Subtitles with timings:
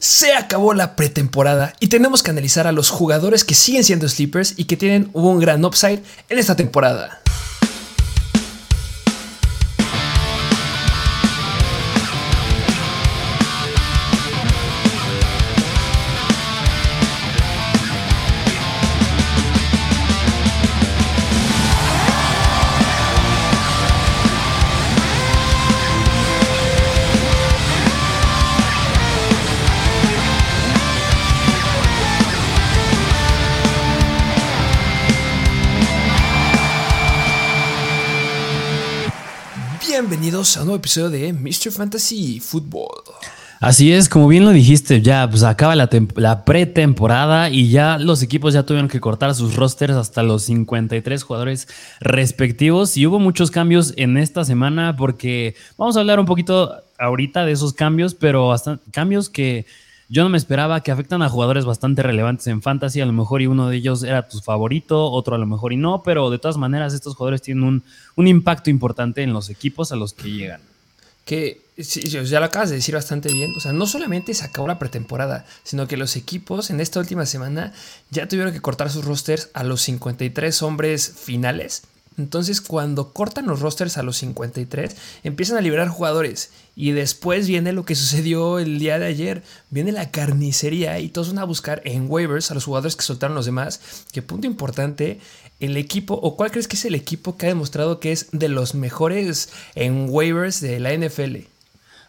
[0.00, 4.54] Se acabó la pretemporada y tenemos que analizar a los jugadores que siguen siendo sleepers
[4.56, 7.20] y que tienen un gran upside en esta temporada.
[40.40, 41.70] A un nuevo episodio de Mr.
[41.70, 43.02] Fantasy Football.
[43.60, 48.22] Así es, como bien lo dijiste, ya pues acaba la, la pretemporada y ya los
[48.22, 51.68] equipos ya tuvieron que cortar sus rosters hasta los 53 jugadores
[52.00, 57.44] respectivos y hubo muchos cambios en esta semana porque vamos a hablar un poquito ahorita
[57.44, 59.66] de esos cambios, pero hasta cambios que
[60.10, 63.42] yo no me esperaba que afectan a jugadores bastante relevantes en fantasy, a lo mejor
[63.42, 66.40] y uno de ellos era tu favorito, otro a lo mejor y no, pero de
[66.40, 67.84] todas maneras estos jugadores tienen un,
[68.16, 70.60] un impacto importante en los equipos a los que llegan.
[71.24, 74.80] Que ya lo acabas de decir bastante bien, o sea, no solamente se acabó la
[74.80, 77.72] pretemporada, sino que los equipos en esta última semana
[78.10, 81.84] ya tuvieron que cortar sus rosters a los 53 hombres finales
[82.18, 86.50] entonces, cuando cortan los rosters a los 53, empiezan a liberar jugadores.
[86.76, 89.42] Y después viene lo que sucedió el día de ayer.
[89.70, 93.34] Viene la carnicería y todos van a buscar en waivers a los jugadores que soltaron
[93.34, 93.80] los demás.
[94.12, 95.20] Que punto importante,
[95.60, 98.48] el equipo, o cuál crees que es el equipo que ha demostrado que es de
[98.48, 101.49] los mejores en waivers de la NFL.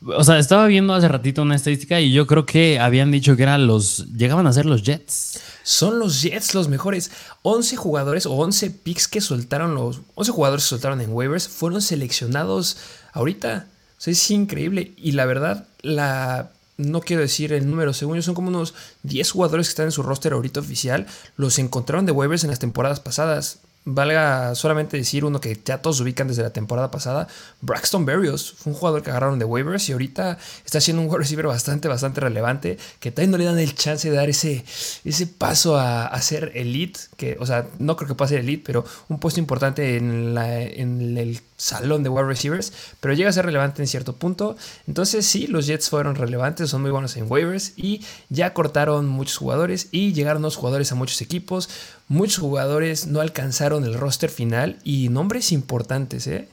[0.03, 3.43] O sea, estaba viendo hace ratito una estadística y yo creo que habían dicho que
[3.43, 4.07] eran los.
[4.15, 5.39] llegaban a ser los Jets.
[5.63, 7.11] Son los Jets los mejores.
[7.43, 10.01] 11 jugadores o 11 picks que soltaron los.
[10.15, 12.77] 11 jugadores que soltaron en waivers fueron seleccionados
[13.13, 13.67] ahorita.
[13.97, 14.93] O sea, es increíble.
[14.97, 16.51] Y la verdad, la.
[16.77, 19.91] No quiero decir el número, según yo son como unos 10 jugadores que están en
[19.91, 21.05] su roster ahorita oficial.
[21.35, 23.59] Los encontraron de waivers en las temporadas pasadas.
[23.83, 27.27] Valga solamente decir uno que ya todos ubican desde la temporada pasada,
[27.61, 31.17] Braxton Berrios, fue un jugador que agarraron de waivers y ahorita está siendo un wide
[31.17, 34.63] receiver bastante, bastante relevante, que también no le dan el chance de dar ese,
[35.03, 38.85] ese paso a, ser elite, que, o sea, no creo que pueda ser elite, pero
[39.09, 43.45] un puesto importante en, la, en el salón de wide receivers, pero llega a ser
[43.45, 44.57] relevante en cierto punto.
[44.87, 49.37] Entonces sí, los Jets fueron relevantes, son muy buenos en waivers y ya cortaron muchos
[49.37, 51.69] jugadores y llegaron los jugadores a muchos equipos.
[52.11, 56.49] Muchos jugadores no alcanzaron el roster final y nombres importantes, ¿eh?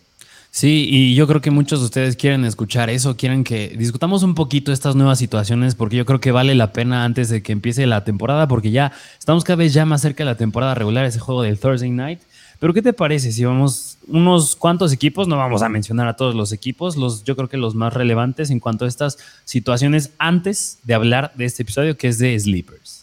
[0.52, 4.36] Sí, y yo creo que muchos de ustedes quieren escuchar eso, quieren que discutamos un
[4.36, 7.88] poquito estas nuevas situaciones, porque yo creo que vale la pena antes de que empiece
[7.88, 11.18] la temporada, porque ya estamos cada vez ya más cerca de la temporada regular, ese
[11.18, 12.20] juego del Thursday Night.
[12.60, 15.26] Pero ¿qué te parece si vamos unos cuantos equipos?
[15.26, 18.50] No vamos a mencionar a todos los equipos, los, yo creo que los más relevantes
[18.50, 22.97] en cuanto a estas situaciones antes de hablar de este episodio que es de Sleepers.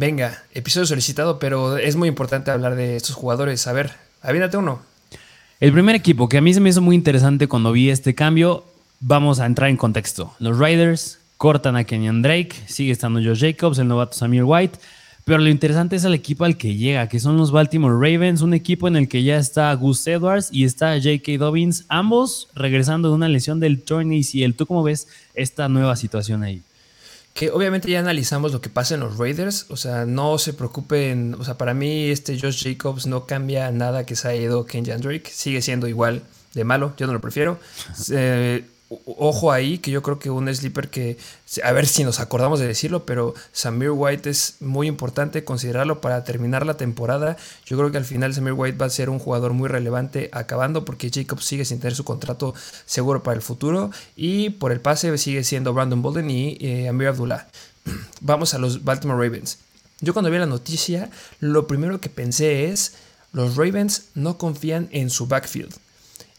[0.00, 3.66] Venga, episodio solicitado, pero es muy importante hablar de estos jugadores.
[3.66, 3.90] A ver,
[4.22, 4.80] avídate uno.
[5.60, 8.64] El primer equipo que a mí se me hizo muy interesante cuando vi este cambio,
[9.00, 10.32] vamos a entrar en contexto.
[10.38, 14.78] Los Raiders cortan a Kenyan Drake, sigue estando Josh Jacobs, el novato Samir White.
[15.26, 18.54] Pero lo interesante es el equipo al que llega, que son los Baltimore Ravens, un
[18.54, 21.32] equipo en el que ya está Gus Edwards y está J.K.
[21.36, 24.54] Dobbins, ambos regresando de una lesión del torn ACL.
[24.54, 26.62] ¿Tú cómo ves esta nueva situación ahí?
[27.34, 31.36] Que obviamente ya analizamos lo que pasa en los Raiders, o sea, no se preocupen,
[31.38, 34.84] o sea, para mí este Josh Jacobs no cambia nada que se haya ido Ken
[34.84, 36.22] Drake, sigue siendo igual
[36.54, 37.58] de malo, yo no lo prefiero.
[38.10, 38.64] Eh,
[39.06, 41.16] ojo ahí, que yo creo que un sleeper que,
[41.62, 46.24] a ver si nos acordamos de decirlo, pero Samir White es muy importante considerarlo para
[46.24, 47.36] terminar la temporada.
[47.64, 50.84] Yo creo que al final Samir White va a ser un jugador muy relevante acabando
[50.84, 52.52] porque Jacob sigue sin tener su contrato
[52.84, 57.08] seguro para el futuro y por el pase sigue siendo Brandon Bolden y eh, Amir
[57.08, 57.46] Abdullah.
[58.20, 59.58] Vamos a los Baltimore Ravens.
[60.00, 62.94] Yo cuando vi la noticia, lo primero que pensé es,
[63.32, 65.74] los Ravens no confían en su backfield.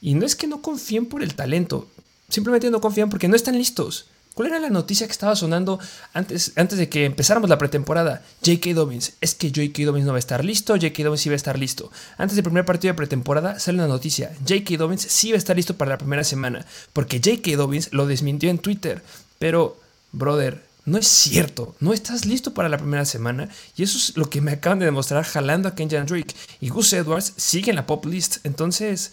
[0.02, 1.88] Y no es que no confíen por el talento,
[2.31, 4.08] simplemente no confían porque no están listos.
[4.34, 5.78] ¿Cuál era la noticia que estaba sonando
[6.14, 8.23] antes, antes de que empezáramos la pretemporada?
[8.46, 8.73] J.K.
[8.73, 9.14] Dobbins.
[9.20, 9.84] Es que J.K.
[9.84, 11.03] Dobbins no va a estar listo, J.K.
[11.03, 11.91] Dobbins sí va a estar listo.
[12.17, 14.32] Antes del primer partido de pretemporada sale una noticia.
[14.47, 14.78] J.K.
[14.78, 16.66] Dobbins sí va a estar listo para la primera semana.
[16.94, 17.58] Porque J.K.
[17.58, 19.03] Dobbins lo desmintió en Twitter.
[19.38, 19.78] Pero,
[20.14, 21.76] brother, no es cierto.
[21.82, 23.50] No estás listo para la primera semana.
[23.76, 26.34] Y eso es lo que me acaban de demostrar jalando a Kenjan Drake.
[26.61, 28.38] Y Gus Edwards sigue en la pop list.
[28.46, 29.11] Entonces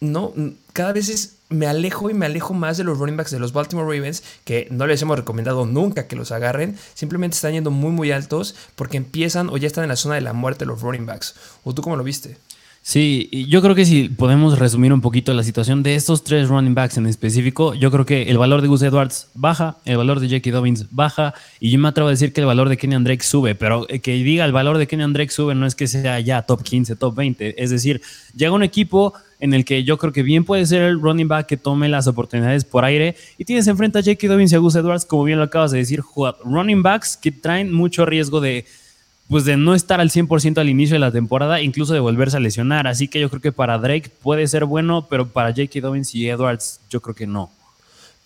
[0.00, 0.32] no,
[0.72, 3.86] cada vez me alejo y me alejo más de los running backs de los Baltimore
[3.94, 8.10] Ravens, que no les hemos recomendado nunca que los agarren, simplemente están yendo muy muy
[8.12, 11.34] altos porque empiezan o ya están en la zona de la muerte los running backs.
[11.64, 12.38] ¿O tú cómo lo viste?
[12.82, 16.74] Sí, yo creo que si podemos resumir un poquito la situación de estos tres running
[16.74, 20.28] backs en específico, yo creo que el valor de Gus Edwards baja, el valor de
[20.28, 23.22] Jackie Dobbins baja, y yo me atrevo a decir que el valor de Kenyan Drake
[23.22, 26.40] sube, pero que diga el valor de Kenyan Drake sube no es que sea ya
[26.42, 28.00] top 15, top 20, es decir,
[28.34, 31.46] llega un equipo en el que yo creo que bien puede ser el running back
[31.46, 34.76] que tome las oportunidades por aire y tienes enfrente a Jackie Dobbins y a Gus
[34.76, 36.02] Edwards, como bien lo acabas de decir,
[36.44, 38.66] running backs que traen mucho riesgo de
[39.30, 42.40] pues de no estar al 100% al inicio de la temporada, incluso de volverse a
[42.40, 42.88] lesionar.
[42.88, 45.80] Así que yo creo que para Drake puede ser bueno, pero para J.K.
[45.80, 47.48] Dobbins y Edwards yo creo que no.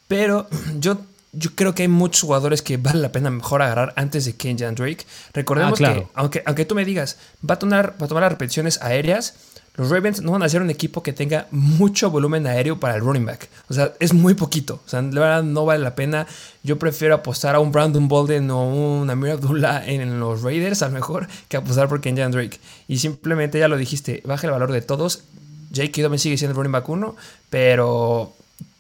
[0.08, 0.49] Pero
[0.81, 0.96] yo,
[1.32, 4.75] yo creo que hay muchos jugadores que vale la pena mejor agarrar antes de Kenyan
[4.75, 5.05] Drake.
[5.34, 7.19] Recordemos ah, que, aunque, aunque tú me digas,
[7.49, 9.34] va a, tomar, va a tomar las repeticiones aéreas,
[9.76, 13.00] los Ravens no van a ser un equipo que tenga mucho volumen aéreo para el
[13.00, 13.48] running back.
[13.68, 14.80] O sea, es muy poquito.
[14.86, 16.28] O sea, la verdad no vale la pena.
[16.62, 20.86] Yo prefiero apostar a un Brandon Bolden o un Amir Abdullah en los Raiders, a
[20.88, 22.60] lo mejor, que apostar por Kenyan Drake.
[22.86, 25.24] Y simplemente, ya lo dijiste, baja el valor de todos.
[25.72, 27.16] Jake Dobbins sigue siendo el running back 1,
[27.50, 28.32] pero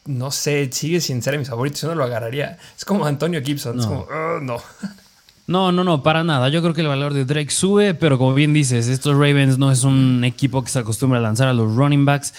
[0.04, 1.80] no sé, sigue sin ser mi favorito.
[1.80, 2.56] Yo no lo agarraría.
[2.76, 3.80] Es como Antonio Gibson.
[3.80, 4.06] Es como,
[4.40, 4.58] no.
[5.46, 6.48] No, no, no, para nada.
[6.48, 9.70] Yo creo que el valor de Drake sube, pero como bien dices, estos Ravens no
[9.70, 12.32] es un equipo que se acostumbra a lanzar a los running backs.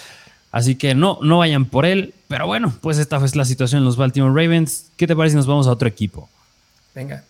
[0.50, 2.14] Así que no, no vayan por él.
[2.28, 4.90] Pero bueno, pues esta fue la situación en los Baltimore Ravens.
[4.96, 6.28] ¿Qué te parece si nos vamos a otro equipo?
[6.94, 7.24] Venga.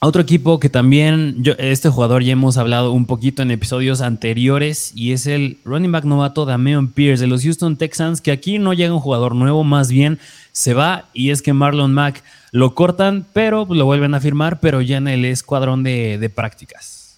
[0.00, 4.00] A otro equipo que también, yo, este jugador ya hemos hablado un poquito en episodios
[4.00, 8.58] anteriores y es el running back novato Dameon Pierce de los Houston Texans, que aquí
[8.58, 10.18] no llega un jugador nuevo, más bien
[10.50, 14.82] se va y es que Marlon Mack lo cortan, pero lo vuelven a firmar, pero
[14.82, 17.16] ya en el escuadrón de, prácticas.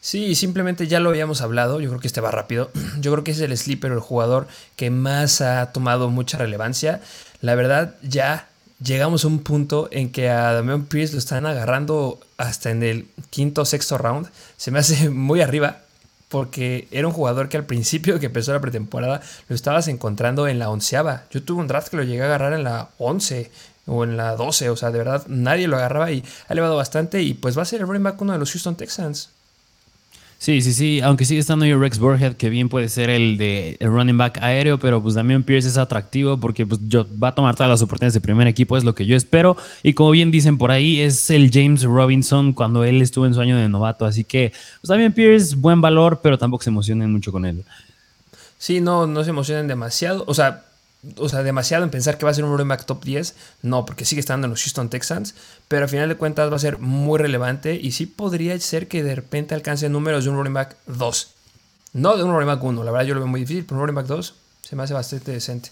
[0.00, 1.80] Sí, simplemente ya lo habíamos hablado.
[1.80, 2.70] Yo creo que este va rápido.
[3.00, 4.46] Yo creo que es el sleeper, el jugador
[4.76, 7.02] que más ha tomado mucha relevancia.
[7.40, 8.48] La verdad, ya
[8.82, 13.08] llegamos a un punto en que a Damian Pierce lo están agarrando hasta en el
[13.30, 14.28] quinto o sexto round.
[14.56, 15.80] Se me hace muy arriba
[16.28, 20.58] porque era un jugador que al principio que empezó la pretemporada lo estabas encontrando en
[20.58, 21.24] la onceava.
[21.30, 23.50] Yo tuve un draft que lo llegué a agarrar en la once
[23.88, 27.22] o en la 12, o sea, de verdad nadie lo agarraba y ha elevado bastante
[27.22, 29.30] y pues va a ser el running back uno de los Houston Texans.
[30.40, 33.76] Sí, sí, sí, aunque sigue estando yo Rex Burhead, que bien puede ser el de
[33.80, 37.56] running back aéreo, pero pues también Pierce es atractivo porque pues, yo, va a tomar
[37.56, 39.56] todas las oportunidades de primer equipo, es lo que yo espero.
[39.82, 43.40] Y como bien dicen por ahí, es el James Robinson cuando él estuvo en su
[43.40, 47.32] año de novato, así que pues también Pierce, buen valor, pero tampoco se emocionen mucho
[47.32, 47.64] con él.
[48.58, 50.66] Sí, no, no se emocionen demasiado, o sea,
[51.16, 53.34] o sea, demasiado en pensar que va a ser un running back top 10.
[53.62, 55.34] No, porque sigue estando en los Houston Texans.
[55.68, 57.78] Pero al final de cuentas va a ser muy relevante.
[57.80, 61.28] Y sí podría ser que de repente alcance números de un running back 2.
[61.94, 62.84] No de un running back 1.
[62.84, 63.64] La verdad yo lo veo muy difícil.
[63.64, 65.70] Pero un running back 2 se me hace bastante decente.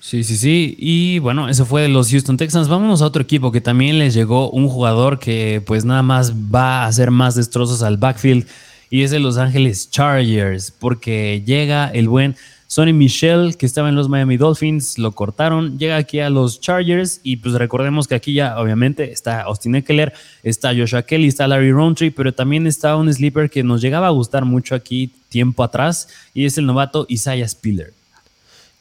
[0.00, 0.74] Sí, sí, sí.
[0.78, 2.68] Y bueno, eso fue de los Houston Texans.
[2.68, 6.82] Vámonos a otro equipo que también les llegó un jugador que pues nada más va
[6.82, 8.48] a hacer más destrozos al backfield.
[8.88, 10.70] Y es de Los Ángeles Chargers.
[10.70, 12.36] Porque llega el buen
[12.72, 17.20] Sonny Michel, que estaba en los Miami Dolphins, lo cortaron, llega aquí a los Chargers
[17.22, 21.70] y pues recordemos que aquí ya obviamente está Austin Eckler, está Joshua Kelly, está Larry
[21.70, 26.08] Roundtree, pero también está un sleeper que nos llegaba a gustar mucho aquí tiempo atrás
[26.32, 27.92] y es el novato Isaiah Spiller.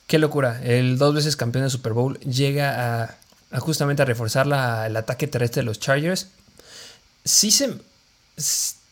[0.07, 3.03] Qué locura, el dos veces campeón de Super Bowl llega
[3.51, 6.29] a, justamente a reforzar el ataque terrestre de los Chargers.
[7.25, 7.75] Sí se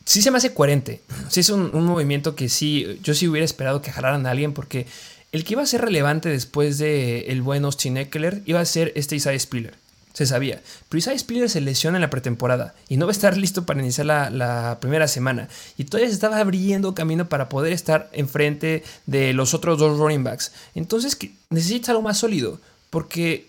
[0.10, 1.02] sí se me hace coherente.
[1.30, 4.88] Sí es un, movimiento que sí, yo sí hubiera esperado que jalaran a alguien porque
[5.32, 8.92] el que iba a ser relevante después de el buen Austin Eckler iba a ser
[8.96, 9.76] este Isaiah Spiller.
[10.14, 10.64] Se sabía.
[10.90, 13.82] Pero Isaiah Spiller se lesiona en la pretemporada y no va a estar listo para
[13.82, 15.48] iniciar la, la, primera semana.
[15.78, 20.24] Y todavía se estaba abriendo camino para poder estar enfrente de los otros dos running
[20.24, 20.54] backs.
[20.74, 21.20] Entonces
[21.51, 22.60] necesita algo más sólido.
[22.89, 23.48] Porque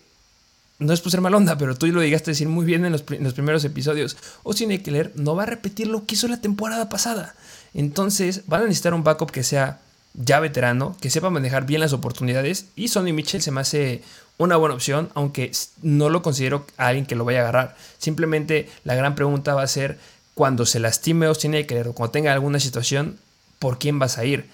[0.80, 2.92] no es por ser mal onda, pero tú lo llegaste a decir muy bien en
[2.92, 4.16] los, primeros episodios.
[4.44, 7.34] Austin Eckler no va a repetir lo que hizo la temporada pasada.
[7.74, 9.80] Entonces van a necesitar un backup que sea
[10.14, 12.66] ya veterano, que sepa manejar bien las oportunidades.
[12.76, 14.02] Y Sonny Mitchell se me hace
[14.38, 17.76] una buena opción, aunque no lo considero alguien que lo vaya a agarrar.
[17.98, 19.98] Simplemente la gran pregunta va a ser
[20.32, 23.18] cuando se lastime Austin Eckler o cuando tenga alguna situación,
[23.58, 24.46] ¿por quién vas a ir?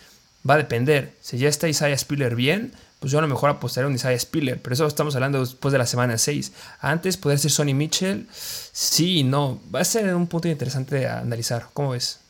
[0.49, 1.14] Va a depender.
[1.21, 4.61] Si ya está Isaiah Spiller bien, pues yo a lo mejor apostaría un Isaiah Spiller,
[4.61, 6.53] pero eso estamos hablando después de la semana 6.
[6.81, 11.69] Antes poder ser Sonny Mitchell, sí, no, va a ser un punto interesante de analizar.
[11.73, 12.21] ¿Cómo ves?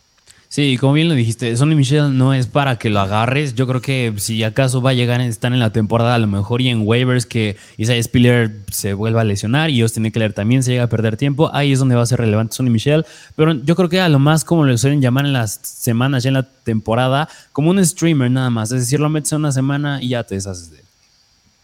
[0.48, 3.54] Sí, como bien lo dijiste, Sonny Michel no es para que lo agarres.
[3.54, 6.28] Yo creo que si acaso va a llegar a estar en la temporada, a lo
[6.28, 10.62] mejor y en waivers que Isaiah Spiller se vuelva a lesionar y Austin Eckler también
[10.62, 13.04] se llega a perder tiempo, ahí es donde va a ser relevante Sonny Michel.
[13.34, 16.28] Pero yo creo que a lo más como lo suelen llamar en las semanas, ya
[16.28, 18.70] en la temporada, como un streamer nada más.
[18.70, 20.84] Es decir, lo metes una semana y ya te deshaces de él.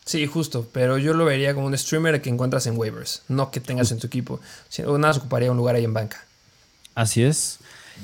[0.04, 3.60] Sí, justo, pero yo lo vería como un streamer que encuentras en waivers, no que
[3.60, 4.40] tengas en tu equipo.
[4.98, 6.24] Nada ocuparía un lugar ahí en banca.
[6.94, 7.60] Así es.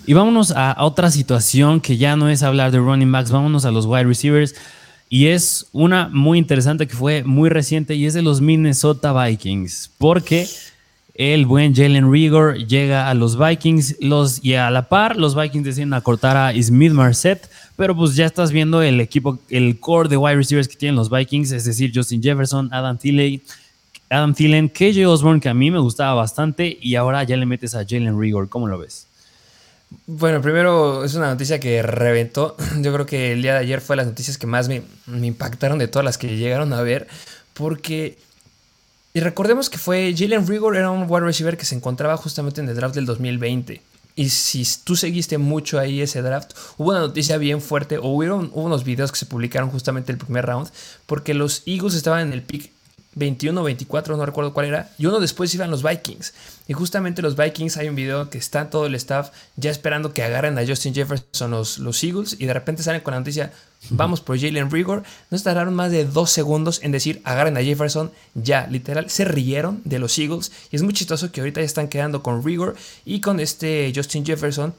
[0.07, 3.71] Y vámonos a, otra situación que ya no es hablar de running backs, vámonos a
[3.71, 4.55] los wide receivers.
[5.11, 9.90] Y es una muy interesante que fue muy reciente y es de los Minnesota Vikings.
[9.99, 10.47] Porque
[11.19, 13.97] el buen Jalen Rigor llega a los Vikings
[14.40, 18.52] y a la par los Vikings deciden acortar a Smith Marset, pero pues ya estás
[18.52, 22.23] viendo el equipo, el core de wide receivers que tienen los Vikings, es decir, Justin
[22.23, 23.43] Jefferson, Adam Thielen,
[24.09, 27.75] Adam Thielen, KJ Osborne, que a mí me gustaba bastante, y ahora ya le metes
[27.75, 29.08] a Jalen Rigor, ¿cómo lo ves?
[30.07, 32.57] Bueno, primero es una noticia que reventó.
[32.80, 35.88] Yo creo que el día de ayer fue las noticias que más me, impactaron de
[35.88, 37.09] todas las que llegaron a ver,
[37.54, 38.18] porque
[39.14, 42.68] y recordemos que fue Jalen Rigor, era un wide receiver que se encontraba justamente en
[42.68, 43.83] el draft del 2020.
[44.14, 48.35] Y si tú seguiste mucho ahí ese draft, hubo una noticia bien fuerte, o hubo
[48.52, 50.68] unos videos que se publicaron justamente el primer round,
[51.07, 52.71] porque los Eagles estaban en el pick
[53.15, 56.35] 21 o 24, no recuerdo cuál era, y uno después iban los Vikings.
[56.67, 60.23] Y justamente los Vikings hay un video que está todo el staff ya esperando que
[60.23, 63.53] agarren a Justin Jefferson los, los Eagles, y de repente salen con la noticia,
[63.91, 65.03] vamos por Jalen Rigor.
[65.31, 69.81] No tardaron más de dos segundos en decir, agarren a Jefferson, ya, literal, se rieron
[69.85, 70.53] de los Eagles.
[70.71, 74.25] Y es muy chistoso que ahorita ya están quedando con Rigor y con este Justin
[74.25, 74.75] Jefferson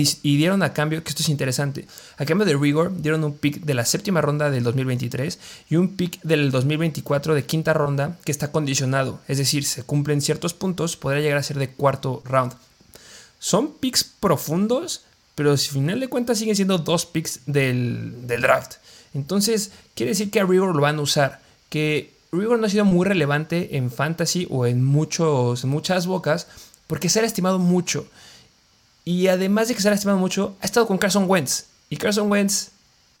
[0.00, 1.86] y, dieron a cambio, que esto es interesante,
[2.16, 5.38] a cambio de Rigor dieron un pick de la séptima ronda del 2023
[5.70, 9.20] y un pick del 2024 de quinta ronda que está condicionado.
[9.28, 12.54] Es decir, se cumplen ciertos puntos, podría llegar a ser de cuarto round.
[13.38, 15.04] Son picks profundos,
[15.36, 18.76] pero si final de cuentas siguen siendo dos picks del, del draft.
[19.12, 21.40] Entonces, quiere decir que a Rigor lo van a usar.
[21.68, 26.48] Que Rigor no ha sido muy relevante en fantasy o en, muchos, en muchas bocas
[26.88, 28.06] porque se ha estimado mucho.
[29.04, 31.64] Y además de que se ha lastimado mucho, ha estado con Carson Wentz.
[31.90, 32.70] Y Carson Wentz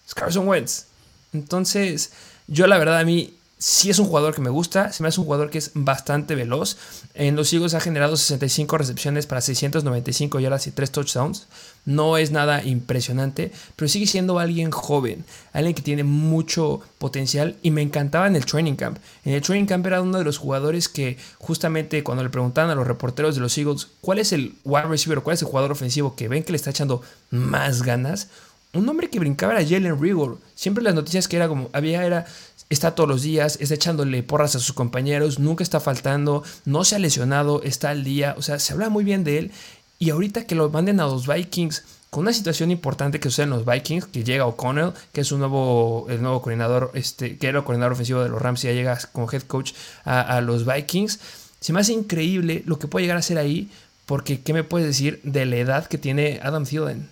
[0.06, 0.86] es Carson Wentz.
[1.32, 2.12] Entonces,
[2.46, 3.34] yo la verdad a mí
[3.64, 6.34] sí es un jugador que me gusta, se me hace un jugador que es bastante
[6.34, 6.76] veloz.
[7.14, 11.46] En los Eagles ha generado 65 recepciones para 695 yardas y 3 touchdowns.
[11.86, 17.70] No es nada impresionante, pero sigue siendo alguien joven, alguien que tiene mucho potencial y
[17.70, 18.98] me encantaba en el training camp.
[19.24, 22.74] En el training camp era uno de los jugadores que justamente cuando le preguntaban a
[22.74, 26.16] los reporteros de los Eagles cuál es el wide receiver cuál es el jugador ofensivo
[26.16, 28.28] que ven que le está echando más ganas,
[28.74, 30.38] un hombre que brincaba era Jalen Rigor.
[30.54, 32.26] Siempre las noticias que era como había era
[32.70, 36.96] está todos los días, está echándole porras a sus compañeros, nunca está faltando, no se
[36.96, 39.52] ha lesionado, está al día, o sea, se habla muy bien de él.
[39.98, 43.50] Y ahorita que lo manden a los Vikings, con una situación importante que sucede en
[43.50, 47.58] los Vikings, que llega O'Connell, que es un nuevo, el nuevo coordinador, este, que era
[47.58, 49.72] el coordinador ofensivo de los Rams y ya llega como head coach
[50.04, 51.18] a, los Vikings,
[51.60, 53.68] se me hace increíble lo que puede llegar a ser ahí,
[54.06, 57.08] porque ¿qué me puedes decir de la edad que tiene Adam Thielen?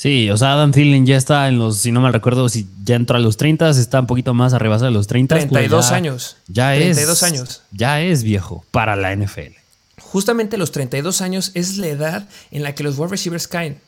[0.00, 2.96] Sí, o sea, Adam Thielen ya está en los, si no me recuerdo, si ya
[2.96, 5.34] entró a los 30, está un poquito más arriba de los 30.
[5.34, 6.36] 32 pues años.
[6.48, 7.22] Ya 32 es.
[7.22, 7.62] años.
[7.70, 9.58] Ya es viejo para la NFL.
[10.00, 13.78] Justamente los 32 años es la edad en la que los wide receivers caen.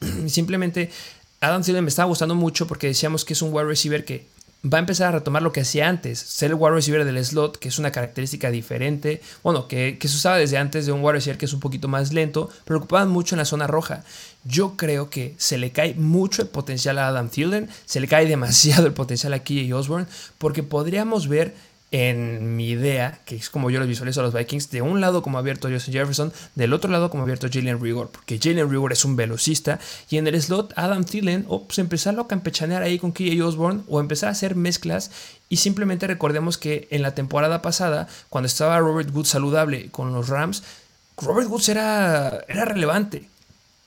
[0.26, 0.90] Simplemente
[1.42, 4.24] Adam Thielen me estaba gustando mucho porque decíamos que es un wide receiver que
[4.64, 7.58] va a empezar a retomar lo que hacía antes, ser el wide receiver del slot,
[7.58, 11.38] que es una característica diferente, bueno, que, se usaba desde antes de un wide receiver
[11.38, 14.04] que es un poquito más lento, pero ocupaban mucho en la zona roja.
[14.44, 18.26] Yo creo que se le cae mucho el potencial a Adam Thielen, se le cae
[18.28, 20.06] demasiado el potencial a KJ Osborne,
[20.38, 21.54] porque podríamos ver
[21.92, 25.22] en mi idea, que es como yo los visualizo a los Vikings, de un lado
[25.22, 29.04] como abierto Justin Jefferson, del otro lado como abierto Jalen Rigor, porque Jalen Rigor es
[29.04, 33.12] un velocista, y en el slot Adam Thielen, o pues empezarlo a campechanear ahí con
[33.12, 35.10] KJ Osborne, o empezar a hacer mezclas,
[35.50, 40.30] y simplemente recordemos que en la temporada pasada, cuando estaba Robert Woods saludable con los
[40.30, 40.62] Rams,
[41.18, 43.28] Robert Woods era, era relevante,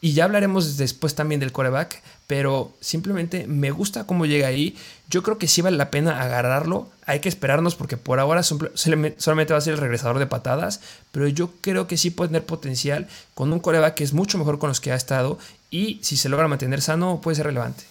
[0.06, 4.78] y ya hablaremos después también del coreback, pero simplemente me gusta cómo llega ahí.
[5.10, 6.92] Yo creo que sí vale la pena agarrarlo.
[7.08, 10.80] Hay que esperarnos porque por ahora solamente va a ser el regresador de patadas,
[11.12, 14.60] pero yo creo que sí puede tener potencial con un coreback que es mucho mejor
[14.60, 15.40] con los que ha estado
[15.72, 17.86] y si se logra mantener sano puede ser relevante.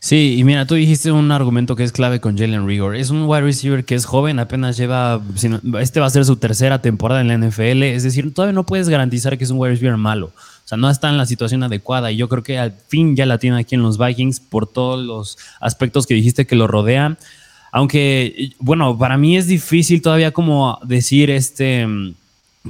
[0.00, 2.94] Sí, y mira, tú dijiste un argumento que es clave con Jalen Rigor.
[2.94, 5.22] Es un wide receiver que es joven, apenas lleva,
[5.80, 8.90] este va a ser su tercera temporada en la NFL, es decir, todavía no puedes
[8.90, 10.32] garantizar que es un wide receiver malo.
[10.64, 13.26] O sea, no está en la situación adecuada y yo creo que al fin ya
[13.26, 17.18] la tiene aquí en los Vikings por todos los aspectos que dijiste que lo rodean.
[17.72, 21.86] Aunque, bueno, para mí es difícil todavía como decir este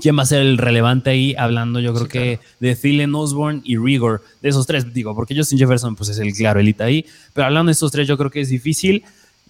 [0.00, 3.76] quién va a ser el relevante ahí, hablando yo creo que de Thielen, Osborne y
[3.76, 7.46] Rigor, de esos tres, digo, porque Justin Jefferson pues es el claro elite ahí, pero
[7.46, 9.04] hablando de estos tres yo creo que es difícil.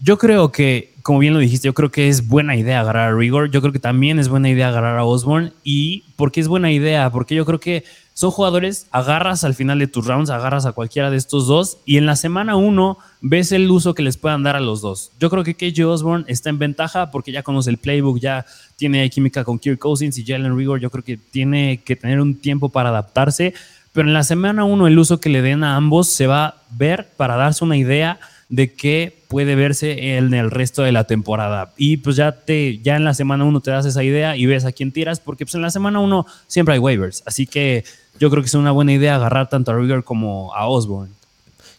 [0.05, 3.17] Yo creo que, como bien lo dijiste, yo creo que es buena idea agarrar a
[3.17, 6.49] Rigor, yo creo que también es buena idea agarrar a Osborne y ¿por qué es
[6.49, 7.11] buena idea?
[7.11, 7.85] Porque yo creo que
[8.15, 11.97] son jugadores, agarras al final de tus rounds, agarras a cualquiera de estos dos y
[11.97, 15.13] en la semana uno ves el uso que les puedan dar a los dos.
[15.19, 18.45] Yo creo que KJ Osborne está en ventaja porque ya conoce el playbook, ya
[18.77, 20.81] tiene química con Kirk Cousins y Jalen Rigor.
[20.81, 23.55] Yo creo que tiene que tener un tiempo para adaptarse.
[23.93, 26.55] pero en la semana 1 el uso que le den a ambos se va a
[26.71, 28.19] ver para darse una idea
[28.53, 31.73] de qué puede verse en el resto de la temporada.
[31.79, 34.67] Y pues ya, te, ya en la semana 1 te das esa idea y ves
[34.67, 37.23] a quién tiras, porque pues en la semana 1 siempre hay waivers.
[37.25, 37.85] Así que
[38.21, 41.15] yo creo que es una buena idea agarrar tanto a Rigor como a Osborne.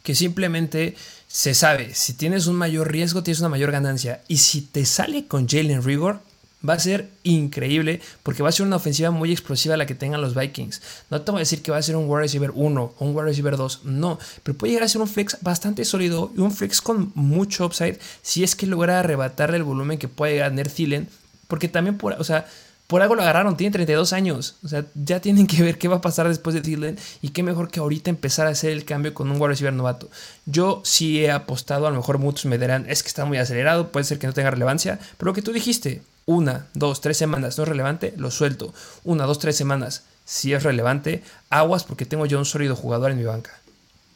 [0.02, 0.96] Que simplemente
[1.28, 4.22] se sabe, si tienes un mayor riesgo, tienes una mayor ganancia.
[4.28, 6.22] Y si te sale con Jalen Rigor,
[6.68, 10.22] va a ser increíble porque va a ser una ofensiva muy explosiva la que tengan
[10.22, 10.82] los Vikings.
[11.10, 13.16] No te voy a decir que va a ser un wide receiver 1 o un
[13.16, 16.52] wide receiver 2, no, pero puede llegar a ser un flex bastante sólido y un
[16.52, 21.10] flex con mucho upside si es que logra arrebatarle el volumen que puede ganar Thielen,
[21.48, 22.48] porque también por, o sea,
[22.88, 24.58] por algo lo agarraron, tiene 32 años.
[24.64, 27.42] O sea, ya tienen que ver qué va a pasar después de Thielen y qué
[27.42, 30.10] mejor que ahorita empezar a hacer el cambio con un wide receiver novato.
[30.46, 33.92] Yo sí he apostado, a lo mejor muchos me dirán, es que está muy acelerado,
[33.92, 37.58] puede ser que no tenga relevancia, pero lo que tú dijiste, una, dos, tres semanas
[37.58, 38.74] no es relevante, lo suelto.
[39.04, 43.18] Una, dos, tres semanas, si es relevante, aguas porque tengo yo un sólido jugador en
[43.18, 43.52] mi banca.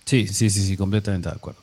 [0.05, 1.59] Sí, sí, sí, sí, completamente de acuerdo.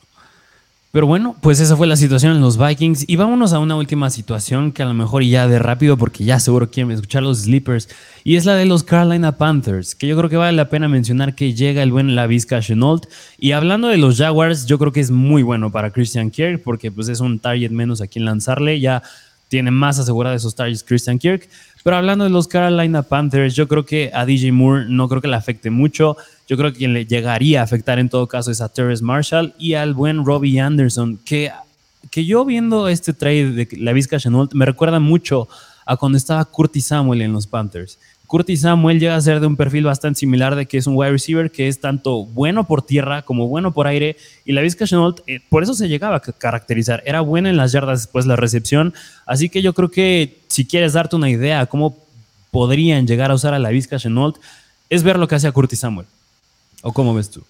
[0.95, 3.03] Pero bueno, pues esa fue la situación en los Vikings.
[3.09, 6.39] Y vámonos a una última situación que a lo mejor ya de rápido, porque ya
[6.39, 7.89] seguro quieren escuchar los Sleepers.
[8.23, 11.35] Y es la de los Carolina Panthers, que yo creo que vale la pena mencionar
[11.35, 13.07] que llega el buen Lavisca Chenault.
[13.37, 16.93] Y hablando de los Jaguars, yo creo que es muy bueno para Christian Kirk, porque
[16.93, 18.79] pues es un target menos a quien lanzarle.
[18.79, 19.03] Ya
[19.55, 21.47] tiene más asegurada esos targets Christian Kirk.
[21.81, 25.29] Pero hablando de los Carolina Panthers, yo creo que a DJ Moore no creo que
[25.29, 26.17] le afecte mucho.
[26.45, 29.53] Yo creo que quien le llegaría a afectar en todo caso es a Terrence Marshall
[29.57, 31.53] y al buen Robbie Anderson, que,
[32.11, 35.47] que yo viendo este trade de la Vizca Chenault me recuerda mucho
[35.85, 37.97] a cuando estaba Curtis Samuel en los Panthers.
[38.27, 41.11] Curtis Samuel llega a ser de un perfil bastante similar de que es un wide
[41.11, 45.21] receiver que es tanto bueno por tierra como bueno por aire y la Vizca Chenault
[45.27, 47.03] eh, por eso se llegaba a caracterizar.
[47.05, 48.93] Era buena en las yardas después de la recepción,
[49.25, 51.97] así que yo creo que si quieres darte una idea cómo
[52.51, 54.37] podrían llegar a usar a la Vizca Chenault
[54.89, 56.07] es ver lo que hace a Curtis Samuel.
[56.81, 57.43] ¿O cómo ves tú?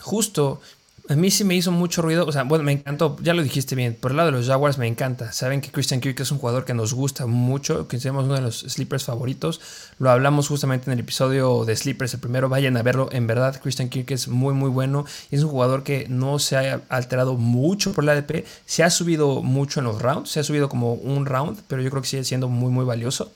[0.00, 0.60] Justo,
[1.08, 3.74] a mí sí me hizo mucho ruido, o sea, bueno, me encantó, ya lo dijiste
[3.74, 5.32] bien, por el lado de los Jaguars me encanta.
[5.32, 8.40] Saben que Christian Kirk es un jugador que nos gusta mucho, que somos uno de
[8.40, 9.60] los sleepers favoritos.
[9.98, 13.08] Lo hablamos justamente en el episodio de sleepers, el primero, vayan a verlo.
[13.10, 15.04] En verdad, Christian Kirk es muy, muy bueno.
[15.30, 18.44] Y es un jugador que no se ha alterado mucho por la ADP.
[18.64, 21.90] Se ha subido mucho en los rounds, se ha subido como un round, pero yo
[21.90, 23.32] creo que sigue siendo muy, muy valioso.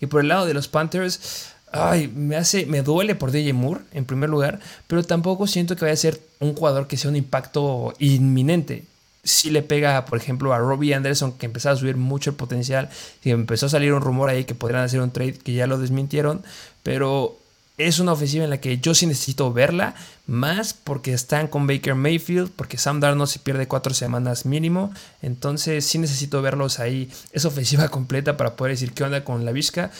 [0.00, 3.82] Y por el lado de los Panthers, ay, me hace, me duele por DJ Moore
[3.92, 7.16] en primer lugar, pero tampoco siento que vaya a ser un jugador que sea un
[7.16, 8.84] impacto inminente.
[9.22, 12.88] Si le pega, por ejemplo, a Robbie Anderson, que empezó a subir mucho el potencial,
[13.24, 15.78] y empezó a salir un rumor ahí que podrían hacer un trade que ya lo
[15.78, 16.42] desmintieron,
[16.82, 17.36] pero
[17.78, 19.94] es una ofensiva en la que yo sí necesito verla,
[20.26, 25.84] más porque están con Baker Mayfield, porque Sam Darnold se pierde cuatro semanas mínimo, entonces
[25.84, 29.90] sí necesito verlos ahí, esa ofensiva completa para poder decir qué onda con la Vizca.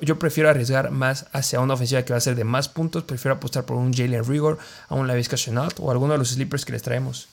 [0.00, 3.36] yo prefiero arriesgar más hacia una ofensiva que va a ser de más puntos, prefiero
[3.36, 6.72] apostar por un Jalen Rigor, a un Lavisca Chenault o alguno de los sleepers que
[6.72, 7.28] les traemos.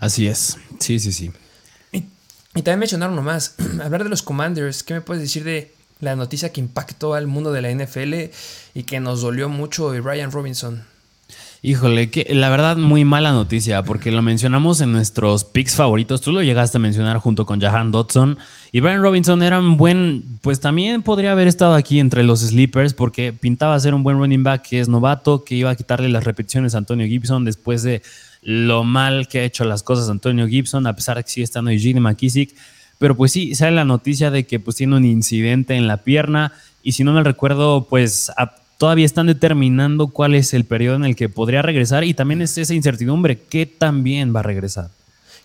[0.00, 1.32] Así es, sí, sí, sí.
[1.92, 1.98] Y,
[2.54, 6.16] y también mencionar uno más, hablar de los Commanders, ¿qué me puedes decir de la
[6.16, 8.30] noticia que impactó al mundo de la NFL
[8.74, 10.84] y que nos dolió mucho de Ryan Robinson.
[11.60, 16.20] Híjole, que la verdad muy mala noticia, porque lo mencionamos en nuestros picks favoritos.
[16.20, 18.38] Tú lo llegaste a mencionar junto con Jahan Dodson.
[18.70, 22.94] Y Brian Robinson era un buen, pues también podría haber estado aquí entre los sleepers,
[22.94, 26.22] porque pintaba ser un buen running back que es novato, que iba a quitarle las
[26.22, 28.02] repeticiones a Antonio Gibson después de
[28.40, 31.72] lo mal que ha hecho las cosas Antonio Gibson, a pesar de que sigue estando
[31.72, 32.54] Eugene McKissick.
[32.98, 36.52] Pero pues sí, sale la noticia de que pues tiene un incidente en la pierna
[36.82, 38.30] y si no me recuerdo, pues
[38.76, 42.56] todavía están determinando cuál es el periodo en el que podría regresar y también es
[42.58, 44.90] esa incertidumbre, ¿qué también va a regresar?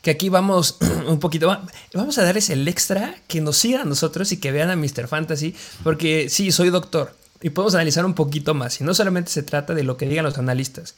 [0.01, 1.47] Que aquí vamos un poquito,
[1.93, 5.07] vamos a darles el extra, que nos sigan a nosotros y que vean a Mr.
[5.07, 9.43] Fantasy, porque sí, soy doctor y podemos analizar un poquito más y no solamente se
[9.43, 10.95] trata de lo que digan los analistas.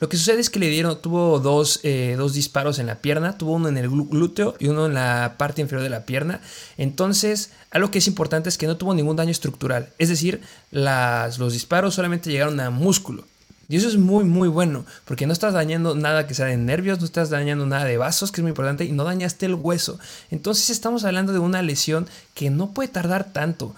[0.00, 3.36] Lo que sucede es que le dieron, tuvo dos, eh, dos disparos en la pierna,
[3.36, 6.40] tuvo uno en el glúteo y uno en la parte inferior de la pierna.
[6.76, 9.88] Entonces, algo que es importante es que no tuvo ningún daño estructural.
[9.98, 13.24] Es decir, los disparos solamente llegaron a músculo.
[13.70, 17.00] Y eso es muy, muy bueno, porque no estás dañando nada que sea de nervios,
[17.00, 19.98] no estás dañando nada de vasos, que es muy importante, y no dañaste el hueso.
[20.30, 23.74] Entonces estamos hablando de una lesión que no puede tardar tanto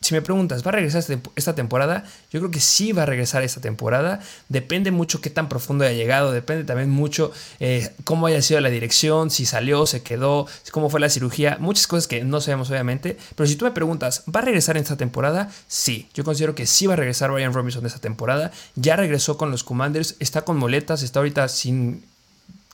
[0.00, 2.04] si me preguntas, ¿va a regresar este, esta temporada?
[2.30, 4.20] Yo creo que sí va a regresar esta temporada.
[4.48, 8.70] Depende mucho qué tan profundo haya llegado, depende también mucho eh, cómo haya sido la
[8.70, 13.16] dirección, si salió, se quedó, cómo fue la cirugía, muchas cosas que no sabemos obviamente.
[13.34, 15.50] Pero si tú me preguntas, ¿va a regresar en esta temporada?
[15.68, 18.50] Sí, yo considero que sí va a regresar Ryan Robinson esta temporada.
[18.74, 22.04] Ya regresó con los Commanders, está con moletas, está ahorita sin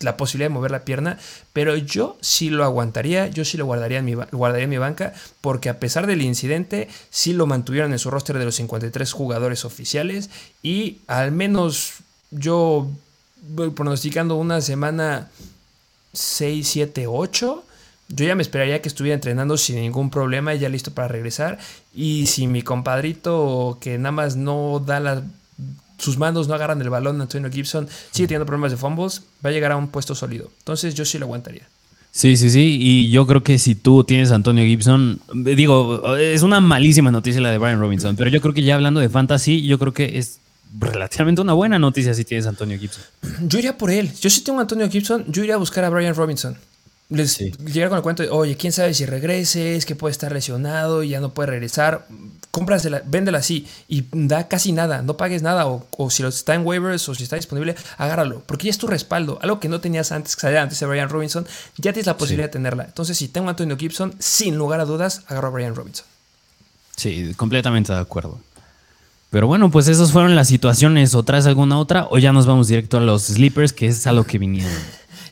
[0.00, 1.18] la posibilidad de mover la pierna,
[1.52, 5.14] pero yo sí lo aguantaría, yo sí lo guardaría en mi, guardaría en mi banca,
[5.40, 9.64] porque a pesar del incidente, sí lo mantuvieron en su roster de los 53 jugadores
[9.64, 10.30] oficiales
[10.62, 11.94] y al menos
[12.30, 12.88] yo
[13.48, 15.30] voy pronosticando una semana
[16.12, 17.64] 6, 7, 8.
[18.08, 21.58] Yo ya me esperaría que estuviera entrenando sin ningún problema y ya listo para regresar.
[21.92, 25.22] Y si mi compadrito que nada más no da las
[25.98, 29.52] sus manos no agarran el balón, Antonio Gibson sigue teniendo problemas de fumbles, va a
[29.52, 30.50] llegar a un puesto sólido.
[30.58, 31.68] Entonces yo sí lo aguantaría.
[32.16, 32.78] Sí, sí, sí.
[32.80, 37.42] Y yo creo que si tú tienes a Antonio Gibson, digo, es una malísima noticia
[37.42, 40.16] la de Brian Robinson, pero yo creo que ya hablando de fantasy, yo creo que
[40.16, 40.38] es
[40.78, 43.02] relativamente una buena noticia si tienes a Antonio Gibson.
[43.42, 44.10] Yo iría por él.
[44.18, 46.56] Yo si tengo a Antonio Gibson, yo iría a buscar a Brian Robinson.
[47.08, 50.32] Les llega con el cuento de, oye, quién sabe si regrese, es que puede estar
[50.32, 52.06] lesionado y ya no puede regresar
[52.56, 57.06] cómprasela, véndela así y da casi nada, no pagues nada o, si está en waivers
[57.06, 60.36] o si está disponible, agárralo, porque ya es tu respaldo, algo que no tenías antes,
[60.36, 62.84] que salía antes de Brian Robinson, ya tienes la posibilidad de tenerla.
[62.84, 66.06] Entonces, si tengo a Antonio Gibson, sin lugar a dudas, agarro a Brian Robinson.
[66.96, 68.40] Sí, completamente de acuerdo.
[69.28, 71.14] Pero bueno, pues esas fueron las situaciones.
[71.14, 72.06] ¿O traes alguna otra?
[72.10, 74.72] ¿O ya nos vamos directo a los sleepers, que es a lo que vinieron?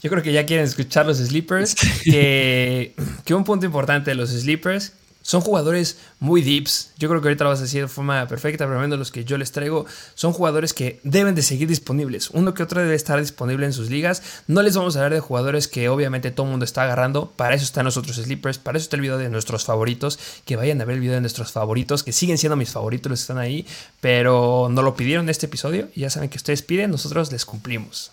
[0.04, 1.74] Yo creo que ya quieren escuchar los sleepers.
[2.04, 6.90] Que, que un punto importante de los sleepers son jugadores muy deeps.
[6.98, 9.24] Yo creo que ahorita lo vas a decir de forma perfecta, pero menos los que
[9.24, 12.28] yo les traigo son jugadores que deben de seguir disponibles.
[12.28, 14.22] Uno que otro debe estar disponible en sus ligas.
[14.46, 17.30] No les vamos a hablar de jugadores que obviamente todo el mundo está agarrando.
[17.30, 18.58] Para eso están nosotros sleepers.
[18.58, 20.18] Para eso está el video de nuestros favoritos.
[20.44, 23.20] Que vayan a ver el video de nuestros favoritos, que siguen siendo mis favoritos los
[23.20, 23.66] que están ahí.
[24.02, 25.88] Pero no lo pidieron en este episodio.
[25.94, 28.10] Y ya saben que ustedes piden, nosotros les cumplimos.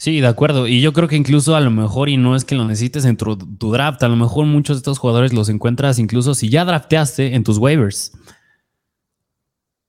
[0.00, 0.66] Sí, de acuerdo.
[0.66, 3.18] Y yo creo que incluso a lo mejor, y no es que lo necesites en
[3.18, 3.36] tu,
[3.70, 7.44] draft, a lo mejor muchos de estos jugadores los encuentras incluso si ya drafteaste en
[7.44, 8.12] tus waivers.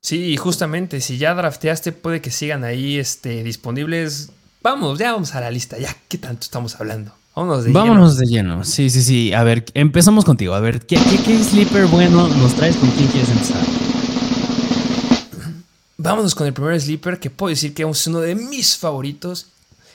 [0.02, 4.34] Sí, justamente, si ya drafteaste, puede que sigan ahí este, disponibles.
[4.62, 7.14] Vamos, ya vamos a la lista, ya, ¿qué tanto estamos hablando?
[7.34, 8.66] Vámonos de Vámonos de lleno.
[8.66, 9.32] Sí, sí, sí.
[9.32, 10.56] A ver, empezamos contigo.
[10.56, 12.76] A ver, ¿qué, qué, sleeper bueno nos traes?
[12.76, 13.66] ¿Con quién quieres empezar?
[15.96, 19.48] Vámonos con el primer sleeper que puedo decir que es uno de mis favoritos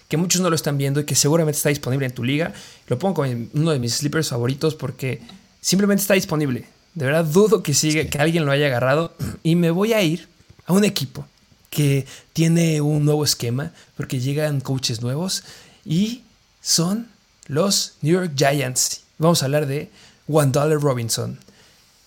[0.09, 2.53] que muchos no lo están viendo y que seguramente está disponible en tu liga.
[2.87, 5.21] Lo pongo como uno de mis sleepers favoritos porque
[5.61, 6.67] simplemente está disponible.
[6.95, 10.29] De verdad dudo que, siga, que alguien lo haya agarrado y me voy a ir
[10.67, 11.27] a un equipo
[11.71, 15.43] que tiene un nuevo esquema porque llegan coaches nuevos
[15.85, 16.23] y
[16.63, 17.09] son
[17.47, 19.03] los New York Giants.
[19.19, 19.91] Vamos a hablar de
[20.27, 21.39] Wandale Robinson.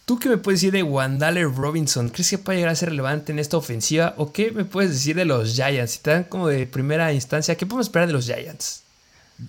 [0.09, 2.09] ¿Tú qué me puedes decir de Wandale Robinson?
[2.09, 4.15] ¿Crees que puede llegar a ser relevante en esta ofensiva?
[4.17, 5.91] ¿O qué me puedes decir de los Giants?
[5.91, 8.81] Si te dan como de primera instancia, ¿qué podemos esperar de los Giants?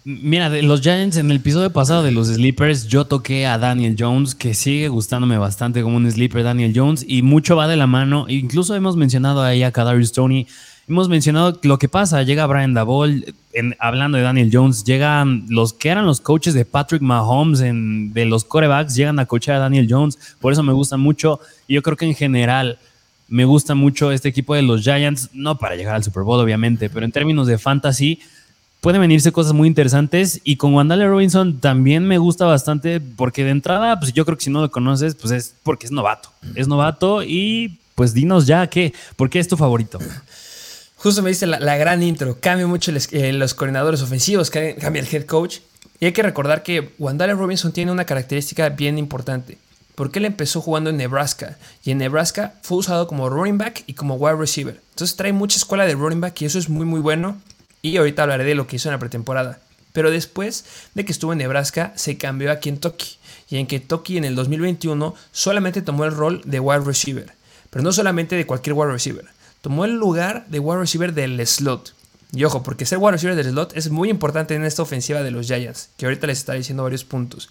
[0.04, 3.96] Mira, de los Giants, en el episodio pasado de los Sleepers, yo toqué a Daniel
[3.98, 7.86] Jones, que sigue gustándome bastante como un sleeper Daniel Jones, y mucho va de la
[7.86, 8.26] mano.
[8.28, 10.46] Incluso hemos mencionado ahí a Kadarius Tony
[10.90, 12.22] hemos mencionado lo que pasa.
[12.22, 13.24] Llega Brian Dabol,
[13.78, 18.26] hablando de Daniel Jones, llegan los que eran los coaches de Patrick Mahomes, en, de
[18.26, 20.18] los corebacks, llegan a coachar a Daniel Jones.
[20.40, 21.40] Por eso me gusta mucho.
[21.68, 22.78] Y yo creo que en general
[23.28, 26.90] me gusta mucho este equipo de los Giants, no para llegar al Super Bowl, obviamente,
[26.90, 28.20] pero en términos de fantasy.
[28.80, 33.50] Pueden venirse cosas muy interesantes y con Wandale Robinson también me gusta bastante porque de
[33.50, 36.30] entrada, pues yo creo que si no lo conoces, pues es porque es novato.
[36.54, 39.98] Es novato y pues dinos ya qué, ¿por qué es tu favorito?
[41.02, 42.36] Justo me dice la, gran intro.
[42.40, 45.60] Cambia mucho eh, los coordinadores ofensivos, cambia el head coach.
[45.98, 49.56] Y hay que recordar que Wandale Robinson tiene una característica bien importante.
[49.94, 51.56] Porque él empezó jugando en Nebraska.
[51.82, 54.78] Y en Nebraska fue usado como running back y como wide receiver.
[54.90, 57.40] Entonces trae mucha escuela de running back y eso es muy muy bueno.
[57.80, 59.58] Y ahorita hablaré de lo que hizo en la pretemporada.
[59.94, 63.16] Pero después de que estuvo en Nebraska, se cambió a Kentucky.
[63.48, 67.32] Y en Kentucky en el 2021 solamente tomó el rol de wide receiver.
[67.70, 69.24] Pero no solamente de cualquier wide receiver
[69.60, 71.94] tomó el lugar de wide receiver del slot.
[72.32, 75.30] Y ojo, porque ser wide receiver del slot es muy importante en esta ofensiva de
[75.30, 77.50] los Giants, que ahorita les está diciendo varios puntos.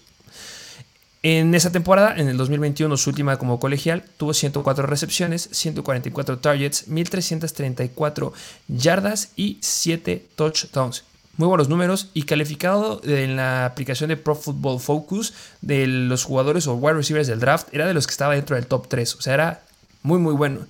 [1.22, 6.88] En esa temporada, en el 2021, su última como colegial, tuvo 104 recepciones, 144 targets,
[6.88, 8.32] 1334
[8.70, 11.04] yardas y 7 touchdowns.
[11.36, 16.68] Muy buenos números y calificado en la aplicación de Pro Football Focus de los jugadores
[16.68, 19.16] o wide receivers del draft, era de los que estaba dentro del top 3.
[19.16, 19.64] O sea, era
[20.04, 20.68] muy, muy bueno.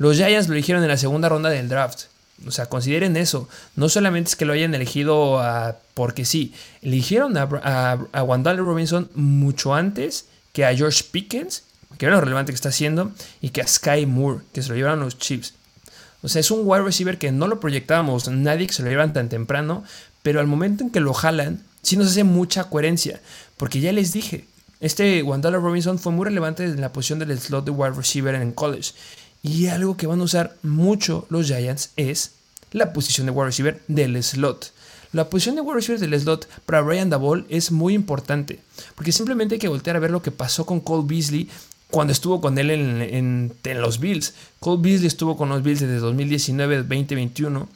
[0.00, 2.04] Los Giants lo eligieron en la segunda ronda del draft.
[2.46, 3.50] O sea, consideren eso.
[3.76, 5.42] No solamente es que lo hayan elegido
[5.92, 6.54] porque sí.
[6.80, 11.64] Eligieron a, a, Robinson mucho antes que a George Pickens,
[11.98, 14.74] que era lo relevante que está haciendo, y que a Sky Moore, que se lo
[14.74, 15.52] llevaron los Chiefs.
[16.22, 19.12] O sea, es un wide receiver que no lo proyectábamos, nadie que se lo llevan
[19.12, 19.84] tan temprano,
[20.22, 23.20] pero al momento en que lo jalan, sí nos hace mucha coherencia.
[23.58, 24.46] Porque ya les dije,
[24.80, 28.52] este Wandale Robinson fue muy relevante en la posición del slot de wide receiver en
[28.52, 28.92] college.
[29.42, 32.32] Y algo que van a usar mucho los Giants es
[32.72, 34.72] la posición de wide receiver del slot.
[35.12, 38.60] La posición de wide receiver del slot para Brian Dabol es muy importante,
[38.94, 41.48] porque simplemente hay que voltear a ver lo que pasó con Cole Beasley
[41.90, 44.34] cuando estuvo con él en, los Bills.
[44.60, 47.66] Cole Beasley estuvo con los Bills desde 2019-2021.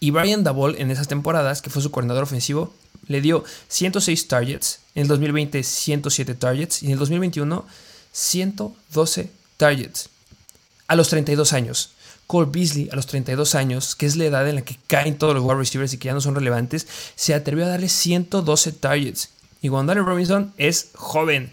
[0.00, 2.72] Y Brian Dabol en esas temporadas, que fue su coordinador ofensivo,
[3.08, 4.80] le dio 106 targets.
[4.94, 6.82] En el 2020, 107 targets.
[6.82, 7.66] Y en el 2021,
[8.12, 10.10] 112 targets.
[10.86, 11.94] A los 32 años.
[12.26, 15.34] Cole Beasley, a los 32 años, que es la edad en la que caen todos
[15.34, 19.30] los wide receivers y que ya no son relevantes, se atrevió a darle 112 targets.
[19.60, 21.52] Y Wandale Robinson es joven.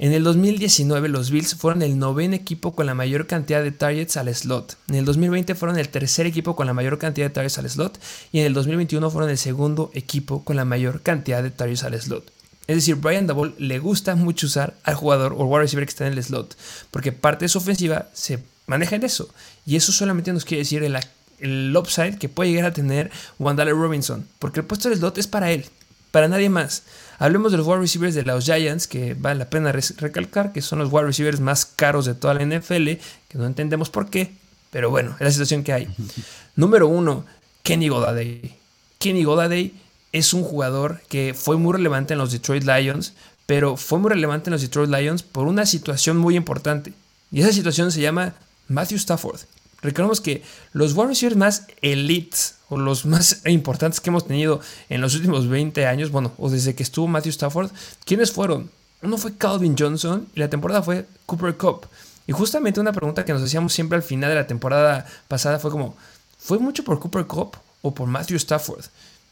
[0.00, 4.16] En el 2019 los Bills fueron el noveno equipo con la mayor cantidad de targets
[4.16, 4.76] al slot.
[4.88, 7.98] En el 2020 fueron el tercer equipo con la mayor cantidad de targets al slot.
[8.30, 12.00] Y en el 2021 fueron el segundo equipo con la mayor cantidad de targets al
[12.00, 12.37] slot.
[12.68, 16.06] Es decir, Brian Double le gusta mucho usar al jugador o wide receiver que está
[16.06, 16.54] en el slot.
[16.90, 19.30] Porque parte de su ofensiva se maneja en eso.
[19.64, 20.98] Y eso solamente nos quiere decir el,
[21.40, 24.28] el upside que puede llegar a tener Wandale Robinson.
[24.38, 25.64] Porque el puesto del slot es para él,
[26.10, 26.82] para nadie más.
[27.18, 30.78] Hablemos de los wide receivers de los Giants, que vale la pena recalcar que son
[30.78, 32.84] los wide receivers más caros de toda la NFL,
[33.28, 34.32] que no entendemos por qué,
[34.70, 35.88] pero bueno, es la situación que hay.
[36.54, 37.24] Número uno,
[37.62, 38.56] Kenny Godaday.
[38.98, 39.72] Kenny Godaday
[40.12, 43.12] es un jugador que fue muy relevante en los Detroit Lions,
[43.46, 46.92] pero fue muy relevante en los Detroit Lions por una situación muy importante.
[47.30, 48.34] Y esa situación se llama
[48.68, 49.40] Matthew Stafford.
[49.80, 50.42] Recordemos que
[50.72, 55.86] los receivers más elites o los más importantes que hemos tenido en los últimos 20
[55.86, 57.70] años, bueno, o desde que estuvo Matthew Stafford,
[58.04, 58.70] ¿quiénes fueron?
[59.02, 61.86] Uno fue Calvin Johnson y la temporada fue Cooper Cup.
[62.26, 65.70] Y justamente una pregunta que nos hacíamos siempre al final de la temporada pasada fue
[65.70, 65.96] como,
[66.36, 68.84] ¿fue mucho por Cooper Cup o por Matthew Stafford?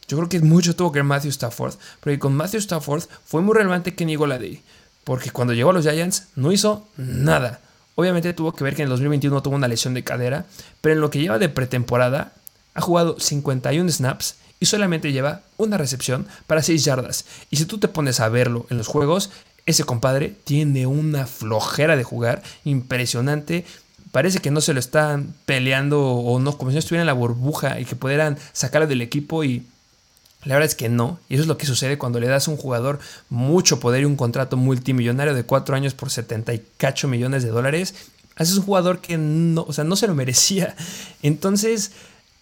[0.08, 3.54] Yo creo que mucho tuvo que ver Matthew Stafford, porque con Matthew Stafford fue muy
[3.54, 4.62] relevante Kenny Golladay,
[5.04, 7.60] porque cuando llegó a los Giants no hizo nada.
[7.96, 10.46] Obviamente tuvo que ver que en el 2021 tuvo una lesión de cadera,
[10.80, 12.32] pero en lo que lleva de pretemporada
[12.74, 17.24] ha jugado 51 snaps y solamente lleva una recepción para 6 yardas.
[17.50, 19.30] Y si tú te pones a verlo en los juegos,
[19.64, 23.64] ese compadre tiene una flojera de jugar impresionante.
[24.12, 27.12] Parece que no se lo están peleando o no, como si no estuviera en la
[27.12, 29.66] burbuja y que pudieran sacarlo del equipo y
[30.46, 32.52] la verdad es que no, y eso es lo que sucede cuando le das a
[32.52, 37.50] un jugador mucho poder y un contrato multimillonario de 4 años por 78 millones de
[37.50, 37.94] dólares.
[38.36, 40.76] Haces un jugador que no, o sea, no se lo merecía.
[41.22, 41.90] Entonces,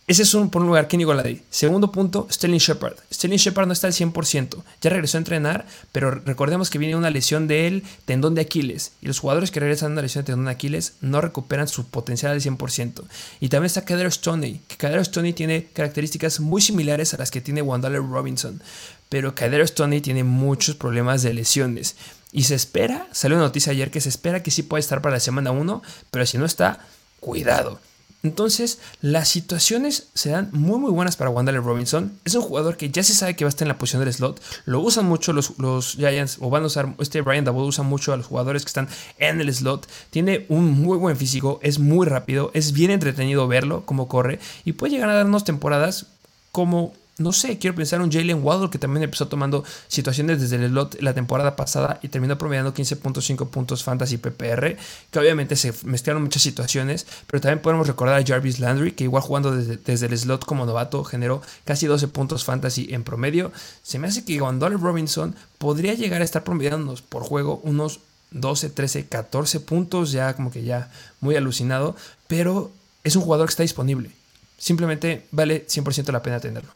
[0.07, 1.41] ese es un, por un lugar, Kenny Goladay.
[1.49, 2.97] Segundo punto, Sterling Shepard.
[3.11, 4.63] Sterling Shepard no está al 100%.
[4.83, 8.93] Ya regresó a entrenar, pero recordemos que viene una lesión de él, tendón de Aquiles.
[9.01, 11.87] Y los jugadores que regresan de una lesión de tendón de Aquiles no recuperan su
[11.87, 13.03] potencial al 100%.
[13.41, 17.41] Y también está Kader Stoney, que Kader Stoney tiene características muy similares a las que
[17.41, 18.63] tiene Wandaler Robinson.
[19.09, 21.97] Pero Kader Stoney tiene muchos problemas de lesiones.
[22.31, 25.15] Y se espera, salió una noticia ayer que se espera que sí pueda estar para
[25.15, 26.81] la semana 1, pero si no está,
[27.21, 27.81] cuidado.
[28.25, 32.19] Entonces, las situaciones se dan muy muy buenas para Wandale Robinson.
[32.25, 34.15] Es un jugador que ya se sabe que va a estar en la posición del
[34.15, 34.43] slot.
[34.65, 38.15] Lo usan mucho los, los Giants, o van a usar, este Brian Dabble usa mucho
[38.15, 39.87] a los jugadores que están en el slot.
[40.09, 44.73] Tiene un muy buen físico, es muy rápido, es bien entretenido verlo, cómo corre, y
[44.73, 46.07] puede llegar a darnos temporadas
[46.51, 50.71] como no sé, quiero pensar un Jalen Waddle que también empezó tomando situaciones desde el
[50.71, 54.77] slot la temporada pasada y terminó promediando 15.5 puntos fantasy PPR,
[55.11, 59.23] que obviamente se mezclaron muchas situaciones, pero también podemos recordar a Jarvis Landry, que igual
[59.23, 63.53] jugando desde, el slot como novato generó casi 12 puntos fantasy en promedio.
[63.85, 68.01] Se me hace que Gondole Robinson podría llegar a estar promediándonos por juego unos
[68.33, 71.95] 12, 13, 14 puntos, ya como que ya muy alucinado,
[72.27, 72.73] pero
[73.05, 74.11] es un jugador que está disponible.
[74.59, 76.71] Simplemente vale 100% la pena tenerlo.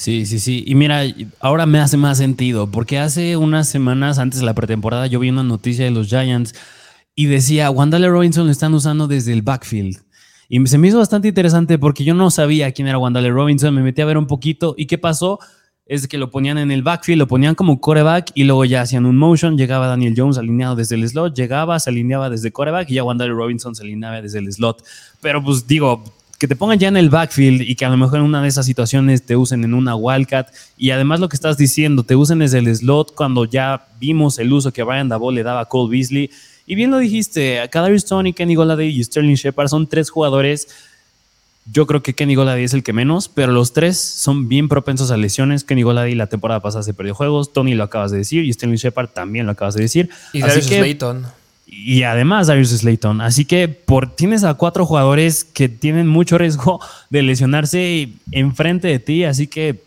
[0.00, 0.64] Sí, sí, sí.
[0.66, 1.02] Y mira,
[1.40, 5.28] ahora me hace más sentido, porque hace unas semanas antes de la pretemporada yo vi
[5.28, 6.54] una noticia de los Giants
[7.14, 9.98] y decía, Wandale Robinson lo están usando desde el backfield.
[10.48, 13.82] Y se me hizo bastante interesante porque yo no sabía quién era Wandale Robinson, me
[13.82, 15.38] metí a ver un poquito y qué pasó
[15.84, 19.04] es que lo ponían en el backfield, lo ponían como coreback y luego ya hacían
[19.04, 22.94] un motion, llegaba Daniel Jones alineado desde el slot, llegaba, se alineaba desde coreback y
[22.94, 24.82] ya Wandale Robinson se alineaba desde el slot.
[25.20, 26.02] Pero pues digo,
[26.40, 28.48] que te pongan ya en el backfield y que a lo mejor en una de
[28.48, 30.48] esas situaciones te usen en una wildcat
[30.78, 34.50] y además lo que estás diciendo, te usen desde el slot cuando ya vimos el
[34.50, 36.30] uso que Brian Dabo le daba a Cole Beasley.
[36.64, 40.68] Y bien lo dijiste, Kadarius Tony, Kenny Golladay y Sterling Shepard son tres jugadores.
[41.70, 45.10] Yo creo que Kenny Golladay es el que menos, pero los tres son bien propensos
[45.10, 45.62] a lesiones.
[45.62, 48.76] Kenny Golladay la temporada pasada se perdió juegos, Tony lo acabas de decir y Sterling
[48.76, 50.08] Shepard también lo acabas de decir.
[50.32, 51.39] Y Darius Slayton
[51.72, 53.20] y además Darius Slayton.
[53.20, 56.80] Así que por, tienes a cuatro jugadores que tienen mucho riesgo
[57.10, 59.80] de lesionarse enfrente de ti, así que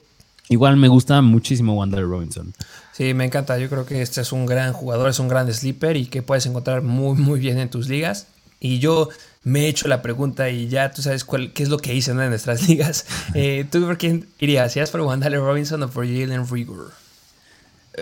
[0.47, 2.53] igual me gusta muchísimo Wander Robinson.
[2.93, 3.57] Sí, me encanta.
[3.57, 6.45] Yo creo que este es un gran jugador, es un gran sleeper y que puedes
[6.45, 8.27] encontrar muy, muy bien en tus ligas.
[8.61, 9.09] Y yo
[9.43, 12.11] me he hecho la pregunta y ya tú sabes cuál, qué es lo que hice
[12.11, 13.05] en una de nuestras ligas.
[13.33, 14.75] Eh, ¿Tú por quién irías?
[14.75, 16.91] ¿Irías por Wandale Robinson o por Jalen Rigor?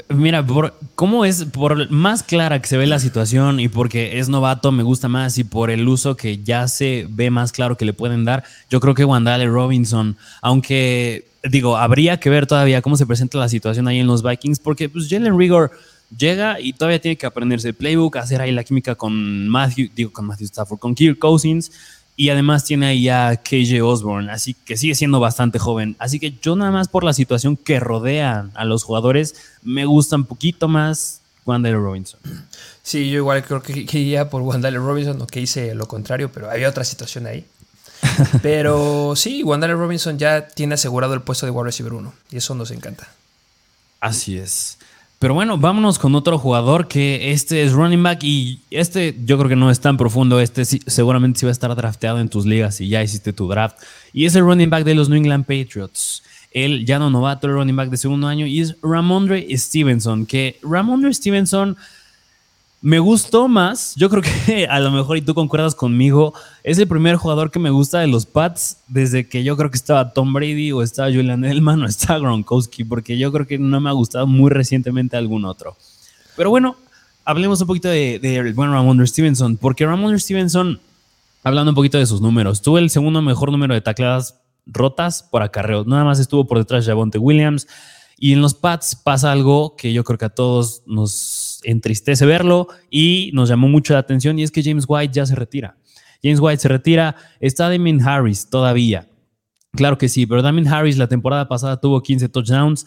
[0.07, 4.29] Mira, por cómo es, por más clara que se ve la situación y porque es
[4.29, 7.83] novato, me gusta más y por el uso que ya se ve más claro que
[7.83, 12.95] le pueden dar, yo creo que Wandale Robinson, aunque digo, habría que ver todavía cómo
[12.95, 15.71] se presenta la situación ahí en los Vikings, porque pues Jalen Rigor
[16.17, 20.13] llega y todavía tiene que aprenderse el playbook, hacer ahí la química con Matthew, digo
[20.13, 21.69] con Matthew Stafford, con Kirk Cousins
[22.15, 25.95] y además tiene ahí a KJ Osborne, así que sigue siendo bastante joven.
[25.99, 30.15] Así que yo nada más por la situación que rodea a los jugadores, me gusta
[30.15, 32.19] un poquito más Wandale Robinson.
[32.83, 36.49] Sí, yo igual creo que iría por Wandale Robinson, o que hice lo contrario, pero
[36.49, 37.45] había otra situación ahí.
[38.41, 42.55] Pero sí, Wandale Robinson ya tiene asegurado el puesto de wide receiver 1 y eso
[42.55, 43.07] nos encanta.
[43.99, 44.77] Así es.
[45.21, 49.49] Pero bueno, vámonos con otro jugador que este es running back y este yo creo
[49.49, 50.39] que no es tan profundo.
[50.39, 53.77] Este seguramente sí va a estar drafteado en tus ligas y ya hiciste tu draft.
[54.13, 56.23] Y es el running back de los New England Patriots.
[56.49, 60.25] El ya no novato, el running back de segundo año y es Ramondre Stevenson.
[60.25, 61.77] Que Ramondre Stevenson
[62.81, 66.87] me gustó más, yo creo que a lo mejor y tú concuerdas conmigo, es el
[66.87, 70.33] primer jugador que me gusta de los Pats desde que yo creo que estaba Tom
[70.33, 73.93] Brady o estaba Julian Edelman o estaba Gronkowski, porque yo creo que no me ha
[73.93, 75.77] gustado muy recientemente algún otro.
[76.35, 76.75] Pero bueno,
[77.23, 80.79] hablemos un poquito de, de bueno, Ramondre Stevenson, porque Ramondre Stevenson,
[81.43, 85.43] hablando un poquito de sus números, tuvo el segundo mejor número de tacleadas rotas por
[85.43, 87.67] acarreo, nada más estuvo por detrás de Javonte Williams,
[88.17, 92.67] y en los Pats pasa algo que yo creo que a todos nos entristece verlo
[92.89, 95.77] y nos llamó mucho la atención y es que James White ya se retira.
[96.23, 99.07] James White se retira, está Damien Harris todavía.
[99.73, 102.85] Claro que sí, pero Damien Harris la temporada pasada tuvo 15 touchdowns,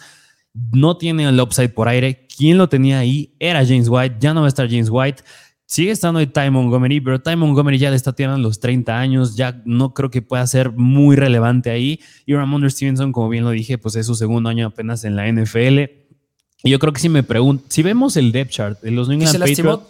[0.72, 2.26] no tiene el upside por aire.
[2.36, 3.34] ¿Quién lo tenía ahí?
[3.38, 5.22] Era James White, ya no va a estar James White.
[5.66, 9.34] Sigue estando ahí Ty Montgomery, pero Ty Montgomery ya le está tirando los 30 años,
[9.34, 12.00] ya no creo que pueda ser muy relevante ahí.
[12.26, 15.26] Y Ramon Stevenson, como bien lo dije, pues es su segundo año apenas en la
[15.26, 16.03] NFL
[16.70, 19.32] yo creo que si me pregunto, si vemos el depth chart de los New England
[19.32, 19.82] se lastimó,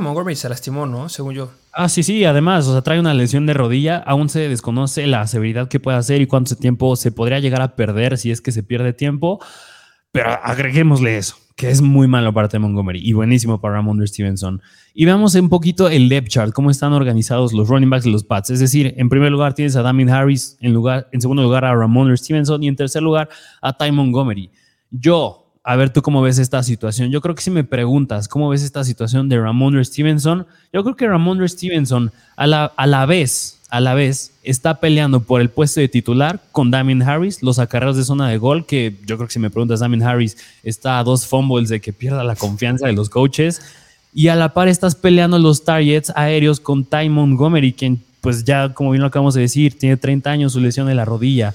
[0.00, 1.08] Montgomery se lastimó, ¿no?
[1.08, 1.50] Según yo.
[1.72, 5.26] Ah, sí, sí, además, o sea, trae una lesión de rodilla, aún se desconoce la
[5.26, 8.52] severidad que puede hacer y cuánto tiempo se podría llegar a perder si es que
[8.52, 9.40] se pierde tiempo,
[10.12, 12.58] pero agreguémosle eso, que es muy malo para.
[12.58, 14.60] Montgomery y buenísimo para Ramondre Stevenson.
[14.92, 18.24] Y veamos un poquito el depth chart, cómo están organizados los running backs de los
[18.24, 18.50] Pats.
[18.50, 21.74] Es decir, en primer lugar tienes a Damien Harris, en, lugar, en segundo lugar a
[21.74, 23.30] Ramondre Stevenson y en tercer lugar
[23.62, 24.50] a Ty Montgomery.
[24.90, 27.10] Yo, a ver tú cómo ves esta situación.
[27.10, 30.96] Yo creo que si me preguntas cómo ves esta situación de Ramondre Stevenson, yo creo
[30.96, 35.50] que Ramondre Stevenson a la, a la vez, a la vez, está peleando por el
[35.50, 39.28] puesto de titular con Damien Harris, los acarreos de zona de gol, que yo creo
[39.28, 42.86] que si me preguntas, Damien Harris está a dos fumbles de que pierda la confianza
[42.86, 43.62] de los coaches.
[44.14, 48.72] Y a la par estás peleando los targets aéreos con Ty Montgomery, quien pues ya,
[48.72, 51.54] como bien lo acabamos de decir, tiene 30 años, su lesión de la rodilla.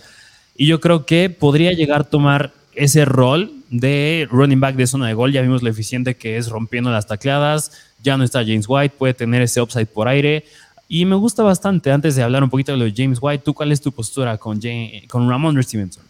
[0.55, 5.08] Y yo creo que podría llegar a tomar ese rol de running back de zona
[5.08, 5.32] de gol.
[5.32, 7.71] Ya vimos lo eficiente que es rompiendo las tacleadas.
[8.03, 10.45] Ya no está James White, puede tener ese upside por aire.
[10.88, 11.91] Y me gusta bastante.
[11.91, 14.38] Antes de hablar un poquito de lo de James White, ¿tú cuál es tu postura
[14.38, 14.60] con,
[15.08, 16.03] con Ramondre Stevenson?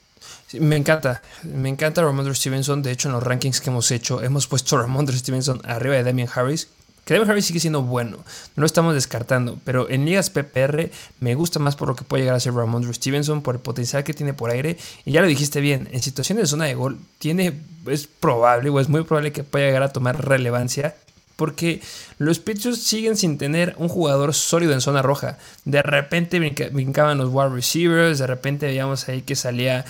[0.54, 2.82] me encanta, me encanta Ramondre Stevenson.
[2.82, 6.04] De hecho, en los rankings que hemos hecho, hemos puesto a Ramondre Stevenson arriba de
[6.04, 6.70] Damien Harris,
[7.08, 10.92] que Harris sigue siendo bueno, no lo estamos descartando, pero en ligas PPR
[11.22, 14.04] me gusta más por lo que puede llegar a ser Ramondre Stevenson, por el potencial
[14.04, 17.00] que tiene por aire, y ya lo dijiste bien, en situaciones de zona de gol,
[17.18, 20.96] tiene, es probable o es muy probable que pueda llegar a tomar relevancia
[21.38, 21.82] porque
[22.18, 25.38] los Patriots siguen sin tener un jugador sólido en zona roja.
[25.64, 26.40] De repente
[26.72, 29.86] brincaban los wide receivers, de repente veíamos ahí que salía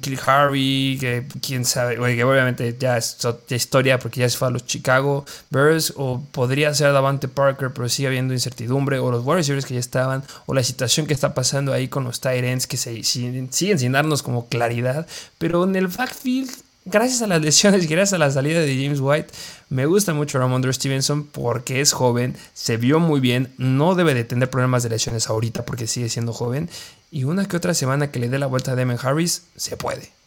[0.00, 3.16] Kill Harvey, que quién sabe, que obviamente ya es
[3.48, 7.88] historia porque ya se fue a los Chicago Bears, o podría ser Davante Parker, pero
[7.88, 11.32] sigue habiendo incertidumbre, o los wide receivers que ya estaban, o la situación que está
[11.32, 15.06] pasando ahí con los tight ends que se, siguen sin darnos como claridad,
[15.38, 16.50] pero en el backfield
[16.90, 19.32] gracias a las lesiones y gracias a la salida de James White,
[19.68, 24.24] me gusta mucho Ramondre Stevenson porque es joven, se vio muy bien, no debe de
[24.24, 26.68] tener problemas de lesiones ahorita porque sigue siendo joven.
[27.10, 30.17] Y una que otra semana que le dé la vuelta a Demon Harris, se puede.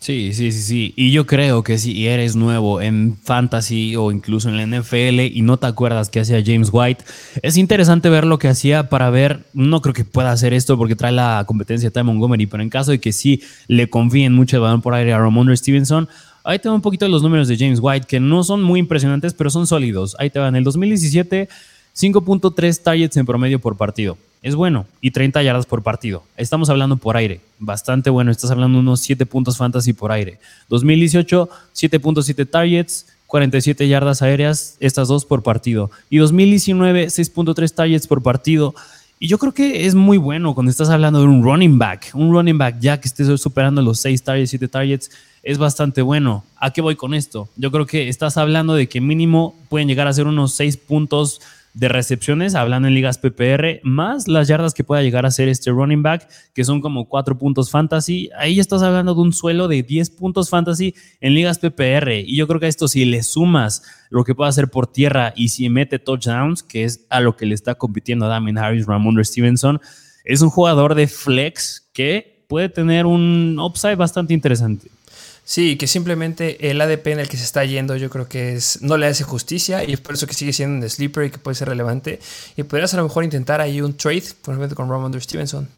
[0.00, 0.94] Sí, sí, sí, sí.
[0.96, 5.42] Y yo creo que si eres nuevo en fantasy o incluso en la NFL y
[5.42, 7.04] no te acuerdas que hacía James White,
[7.42, 10.96] es interesante ver lo que hacía para ver, no creo que pueda hacer esto porque
[10.96, 14.62] trae la competencia de Montgomery, pero en caso de que sí le confíen mucho el
[14.62, 16.08] balón por aire a Ramondre Stevenson,
[16.44, 19.34] ahí te van un poquito los números de James White que no son muy impresionantes,
[19.34, 20.16] pero son sólidos.
[20.18, 20.54] Ahí te van.
[20.54, 21.50] En el 2017,
[21.94, 26.22] 5.3 targets en promedio por partido es bueno y 30 yardas por partido.
[26.36, 28.30] Estamos hablando por aire, bastante bueno.
[28.30, 30.38] Estás hablando de unos 7 puntos fantasy por aire.
[30.68, 35.90] 2018, 7.7 targets, 47 yardas aéreas, estas dos por partido.
[36.08, 38.74] Y 2019, 6.3 targets por partido.
[39.18, 42.10] Y yo creo que es muy bueno cuando estás hablando de un running back.
[42.14, 45.10] Un running back ya que esté superando los 6 targets, 7 targets,
[45.42, 46.44] es bastante bueno.
[46.56, 47.48] ¿A qué voy con esto?
[47.56, 51.42] Yo creo que estás hablando de que mínimo pueden llegar a ser unos 6 puntos
[51.74, 55.70] de recepciones, hablando en ligas PPR, más las yardas que pueda llegar a ser este
[55.70, 58.28] running back, que son como 4 puntos fantasy.
[58.36, 62.10] Ahí estás hablando de un suelo de 10 puntos fantasy en ligas PPR.
[62.26, 65.32] Y yo creo que a esto si le sumas lo que puede hacer por tierra
[65.36, 68.86] y si mete touchdowns, que es a lo que le está compitiendo a Damien Harris,
[68.86, 69.80] Ramondre Stevenson,
[70.24, 74.88] es un jugador de flex que puede tener un upside bastante interesante.
[75.44, 78.82] Sí, que simplemente el ADP en el que se está yendo yo creo que es
[78.82, 81.38] no le hace justicia y es por eso que sigue siendo un sleeper y que
[81.38, 82.20] puede ser relevante.
[82.56, 85.68] Y podrías a lo mejor intentar ahí un trade, por ejemplo, con Ramondre Stevenson.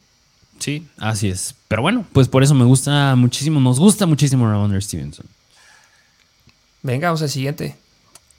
[0.59, 1.55] Sí, así es.
[1.69, 5.27] Pero bueno, pues por eso me gusta muchísimo, nos gusta muchísimo Ramondre Stevenson.
[6.83, 7.77] Venga, vamos al siguiente.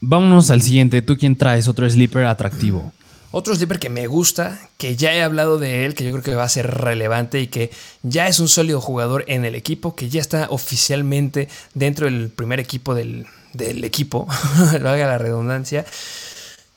[0.02, 1.02] Vámonos al siguiente.
[1.02, 2.92] ¿Tú quién traes otro sleeper atractivo?
[3.36, 6.36] Otro sleeper que me gusta, que ya he hablado de él, que yo creo que
[6.36, 7.72] va a ser relevante y que
[8.04, 12.60] ya es un sólido jugador en el equipo, que ya está oficialmente dentro del primer
[12.60, 14.28] equipo del, del equipo,
[14.74, 15.84] valga la redundancia.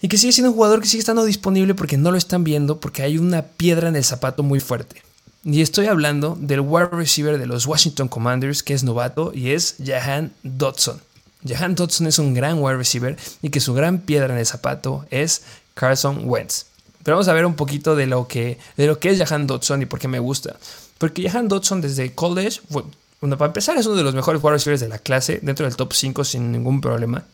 [0.01, 2.81] Y que sigue siendo un jugador que sigue estando disponible porque no lo están viendo,
[2.81, 5.03] porque hay una piedra en el zapato muy fuerte.
[5.45, 9.77] Y estoy hablando del wide receiver de los Washington Commanders, que es novato, y es
[9.85, 11.03] Jahan Dodson.
[11.47, 15.05] Jahan Dodson es un gran wide receiver y que su gran piedra en el zapato
[15.11, 15.43] es
[15.77, 16.67] Carson Wentz.
[17.05, 19.83] Pero vamos a ver un poquito de lo que, de lo que es Jahan Dodson
[19.83, 20.57] y por qué me gusta.
[20.99, 24.89] Porque Jahan Dodson desde college, bueno, para empezar es uno de los mejores jugadores de
[24.89, 27.25] la clase, dentro del top 5 sin ningún problema.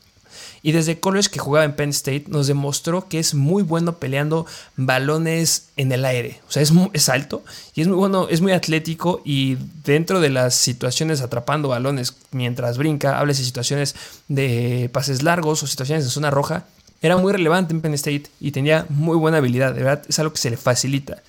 [0.62, 4.47] Y desde college que jugaba en Penn State nos demostró que es muy bueno peleando
[4.76, 6.40] balones en el aire.
[6.49, 7.43] O sea, es, es alto
[7.74, 12.78] y es muy bueno, es muy atlético y dentro de las situaciones atrapando balones mientras
[12.78, 13.95] brinca, hables de situaciones
[14.28, 16.66] de pases largos o situaciones en zona roja,
[17.03, 19.74] era muy relevante en Penn State y tenía muy buena habilidad.
[19.74, 21.22] De verdad, es algo que se le facilita.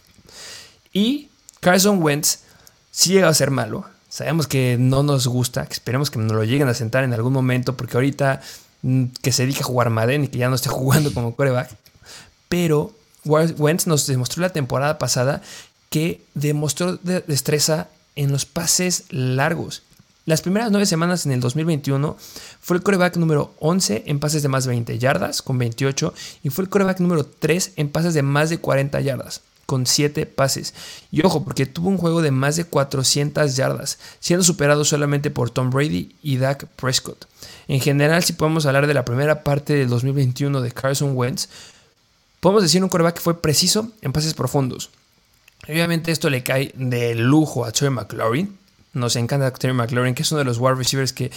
[0.93, 2.39] Y Carson Wentz
[2.91, 3.85] sí llega a ser malo.
[4.07, 7.75] Sabemos que no nos gusta, esperemos que nos lo lleguen a sentar en algún momento,
[7.75, 8.41] porque ahorita
[8.83, 11.71] mm, que se dedica a jugar Madden y que ya no esté jugando como coreback.
[12.47, 12.93] Pero
[13.25, 15.41] Wentz nos demostró la temporada pasada
[15.89, 19.81] que demostró destreza en los pases largos.
[20.25, 22.15] Las primeras nueve semanas en el 2021
[22.61, 26.13] fue el coreback número 11 en pases de más de 20 yardas, con 28,
[26.43, 30.25] y fue el coreback número 3 en pases de más de 40 yardas, con 7
[30.25, 30.75] pases.
[31.11, 35.49] Y ojo, porque tuvo un juego de más de 400 yardas, siendo superado solamente por
[35.49, 37.27] Tom Brady y Dak Prescott.
[37.67, 41.49] En general, si podemos hablar de la primera parte del 2021 de Carson Wentz,
[42.39, 44.89] podemos decir un coreback que fue preciso en pases profundos.
[45.67, 48.62] Obviamente esto le cae de lujo a Troy McLaurin,
[48.93, 51.31] nos encanta Terry McLaurin, que es uno de los wide receivers que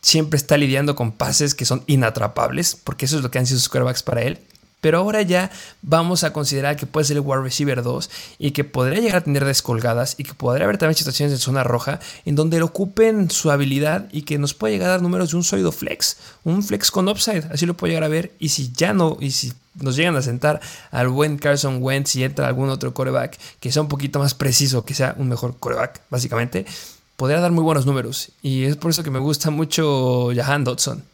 [0.00, 3.58] siempre está lidiando con pases que son inatrapables, porque eso es lo que han sido
[3.58, 4.38] sus quarterbacks para él.
[4.84, 8.64] Pero ahora ya vamos a considerar que puede ser el wide receiver 2 y que
[8.64, 12.34] podría llegar a tener descolgadas y que podría haber también situaciones en zona roja en
[12.34, 15.42] donde lo ocupen su habilidad y que nos puede llegar a dar números de un
[15.42, 18.32] sólido flex, un flex con upside, así lo puede llegar a ver.
[18.38, 20.60] Y si ya no, y si nos llegan a sentar
[20.90, 24.84] al buen Carson Wentz y entra algún otro coreback que sea un poquito más preciso,
[24.84, 26.66] que sea un mejor coreback, básicamente,
[27.16, 28.32] podría dar muy buenos números.
[28.42, 31.13] Y es por eso que me gusta mucho Jahan Dodson.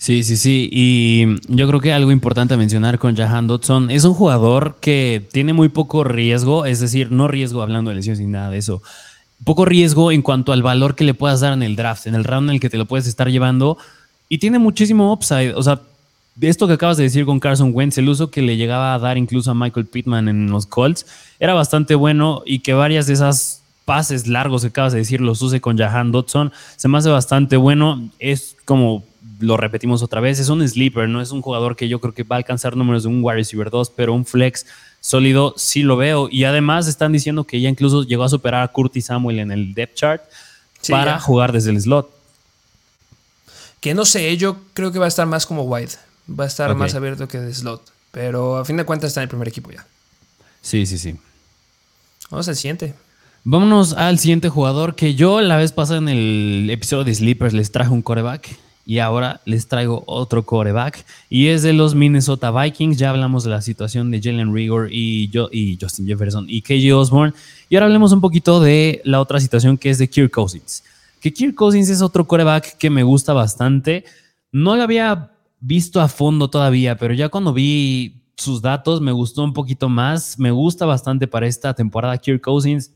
[0.00, 0.66] Sí, sí, sí.
[0.72, 5.28] Y yo creo que algo importante a mencionar con Jahan Dodson es un jugador que
[5.30, 8.80] tiene muy poco riesgo, es decir, no riesgo hablando de lesiones ni nada de eso.
[9.44, 12.24] Poco riesgo en cuanto al valor que le puedas dar en el draft, en el
[12.24, 13.76] round en el que te lo puedes estar llevando.
[14.30, 15.52] Y tiene muchísimo upside.
[15.54, 15.82] O sea,
[16.40, 19.18] esto que acabas de decir con Carson Wentz, el uso que le llegaba a dar
[19.18, 21.04] incluso a Michael Pittman en los Colts,
[21.38, 25.42] era bastante bueno y que varias de esas pases largos que acabas de decir los
[25.42, 28.08] use con Jahan Dodson, se me hace bastante bueno.
[28.18, 29.04] Es como
[29.40, 32.22] lo repetimos otra vez, es un sleeper, no es un jugador que yo creo que
[32.22, 34.66] va a alcanzar números de un wide receiver 2, pero un flex
[35.00, 36.28] sólido sí lo veo.
[36.30, 39.74] Y además están diciendo que ya incluso llegó a superar a Curtis Samuel en el
[39.74, 40.22] depth chart
[40.88, 42.10] para jugar desde el slot.
[43.80, 45.92] Que no sé, yo creo que va a estar más como wide,
[46.28, 49.24] va a estar más abierto que de slot, pero a fin de cuentas está en
[49.24, 49.86] el primer equipo ya.
[50.60, 51.16] Sí, sí, sí.
[52.30, 52.94] Vamos al siguiente.
[53.42, 57.72] Vámonos al siguiente jugador que yo la vez pasada en el episodio de Sleepers les
[57.72, 58.50] traje un coreback
[58.90, 62.96] y ahora les traigo otro coreback y es de los Minnesota Vikings.
[62.98, 65.30] Ya hablamos de la situación de Jalen Rigor y,
[65.80, 67.32] Justin Jefferson y KJ Osborne
[67.68, 70.82] y ahora hablemos un poquito de la otra situación que es de Kirk Cousins.
[71.20, 74.04] Que Kirk Cousins es otro coreback que me gusta bastante.
[74.50, 75.30] No lo había
[75.60, 80.36] visto a fondo todavía, pero ya cuando vi sus datos me gustó un poquito más.
[80.36, 82.90] Me gusta bastante para esta temporada Kirk Cousins.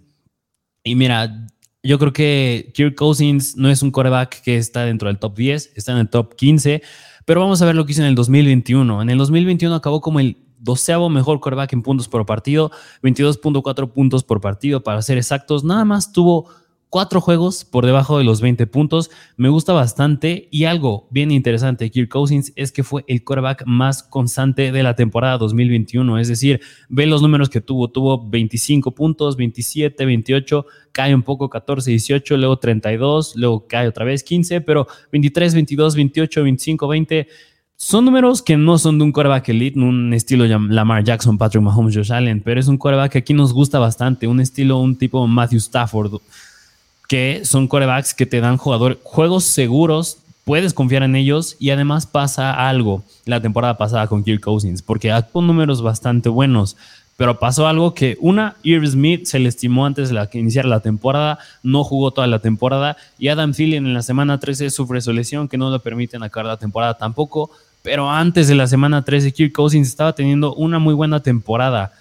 [0.82, 1.46] Y mira,
[1.84, 5.72] Yo creo que Kirk Cousins no es un coreback que está dentro del top 10,
[5.74, 6.82] está en el top 15,
[7.26, 9.02] pero vamos a ver lo que hizo en el 2021.
[9.02, 12.70] En el 2021 acabó como el doceavo mejor coreback en puntos por partido,
[13.02, 15.62] 22.4 puntos por partido para ser exactos.
[15.62, 16.48] Nada más tuvo
[16.94, 19.10] cuatro juegos por debajo de los 20 puntos.
[19.36, 23.64] Me gusta bastante y algo bien interesante de Kirk Cousins es que fue el quarterback
[23.66, 26.20] más constante de la temporada 2021.
[26.20, 27.90] Es decir, ve los números que tuvo.
[27.90, 34.04] Tuvo 25 puntos, 27, 28, cae un poco 14, 18, luego 32, luego cae otra
[34.04, 37.28] vez 15, pero 23, 22, 28, 25, 20.
[37.74, 41.96] Son números que no son de un quarterback elite, un estilo Lamar Jackson, Patrick Mahomes,
[41.96, 45.26] Josh Allen, pero es un quarterback que aquí nos gusta bastante, un estilo, un tipo
[45.26, 46.20] Matthew Stafford
[47.08, 52.06] que son corebacks que te dan jugador, juegos seguros, puedes confiar en ellos y además
[52.06, 56.76] pasa algo la temporada pasada con Kirk Cousins, porque con números bastante buenos.
[57.16, 60.80] Pero pasó algo que una, Irv Smith se le estimó antes de la que la
[60.80, 65.12] temporada, no jugó toda la temporada y Adam Thielen en la semana 13 sufre su
[65.12, 67.50] lesión que no le permiten acabar la temporada tampoco.
[67.82, 71.92] Pero antes de la semana 13, Kirk Cousins estaba teniendo una muy buena temporada.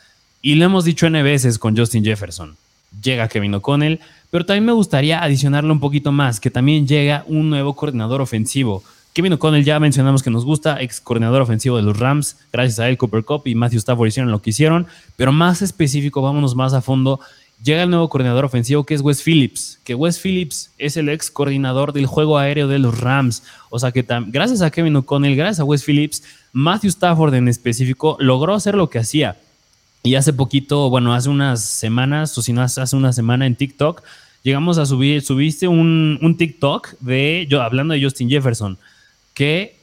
[0.41, 2.55] Y lo hemos dicho N veces con Justin Jefferson.
[3.01, 3.99] Llega Kevin O'Connell,
[4.33, 8.81] pero también me gustaría adicionarle un poquito más, que también llega un nuevo coordinador ofensivo.
[9.13, 12.89] Kevin O'Connell ya mencionamos que nos gusta, ex coordinador ofensivo de los Rams, gracias a
[12.89, 16.73] él Cooper Cup y Matthew Stafford hicieron lo que hicieron, pero más específico, vámonos más
[16.73, 17.19] a fondo,
[17.63, 21.29] llega el nuevo coordinador ofensivo que es Wes Phillips, que Wes Phillips es el ex
[21.29, 25.59] coordinador del juego aéreo de los Rams, o sea que gracias a Kevin O'Connell, gracias
[25.59, 26.23] a Wes Phillips,
[26.53, 29.37] Matthew Stafford en específico logró hacer lo que hacía.
[30.05, 34.03] Y hace poquito, bueno, hace unas semanas, o si no, hace una semana en TikTok,
[34.43, 38.77] llegamos a subir, subiste un, un TikTok de, yo hablando de Justin Jefferson,
[39.33, 39.75] que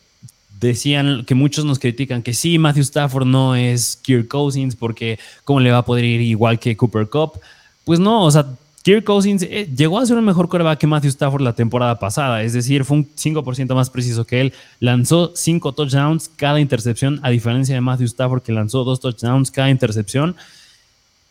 [0.60, 5.58] decían que muchos nos critican que sí, Matthew Stafford no es Kirk Cousins porque cómo
[5.60, 7.40] le va a poder ir igual que Cooper Cup.
[7.84, 8.46] Pues no, o sea,
[8.82, 12.42] Kirk Cousins eh, llegó a ser un mejor coreback que Matthew Stafford la temporada pasada,
[12.42, 17.30] es decir, fue un 5% más preciso que él, lanzó 5 touchdowns cada intercepción, a
[17.30, 20.36] diferencia de Matthew Stafford que lanzó 2 touchdowns cada intercepción.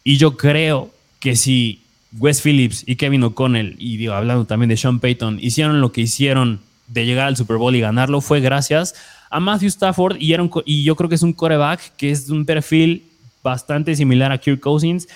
[0.03, 1.83] Y yo creo que si
[2.17, 6.01] Wes Phillips y Kevin O'Connell, y digo, hablando también de Sean Payton, hicieron lo que
[6.01, 8.95] hicieron de llegar al Super Bowl y ganarlo, fue gracias
[9.29, 10.35] a Matthew Stafford y,
[10.65, 13.03] y yo creo que es un coreback que es de un perfil
[13.43, 15.07] bastante similar a Kirk Cousins.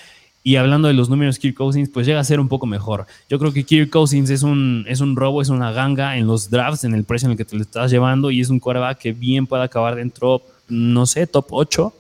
[0.46, 3.08] Y hablando de los números Kirk Cousins, pues llega a ser un poco mejor.
[3.30, 6.50] Yo creo que Kirk Cousins es un, es un robo, es una ganga en los
[6.50, 8.98] drafts, en el precio en el que te lo estás llevando, y es un coreback
[8.98, 11.94] que bien puede acabar dentro, no sé, top 8.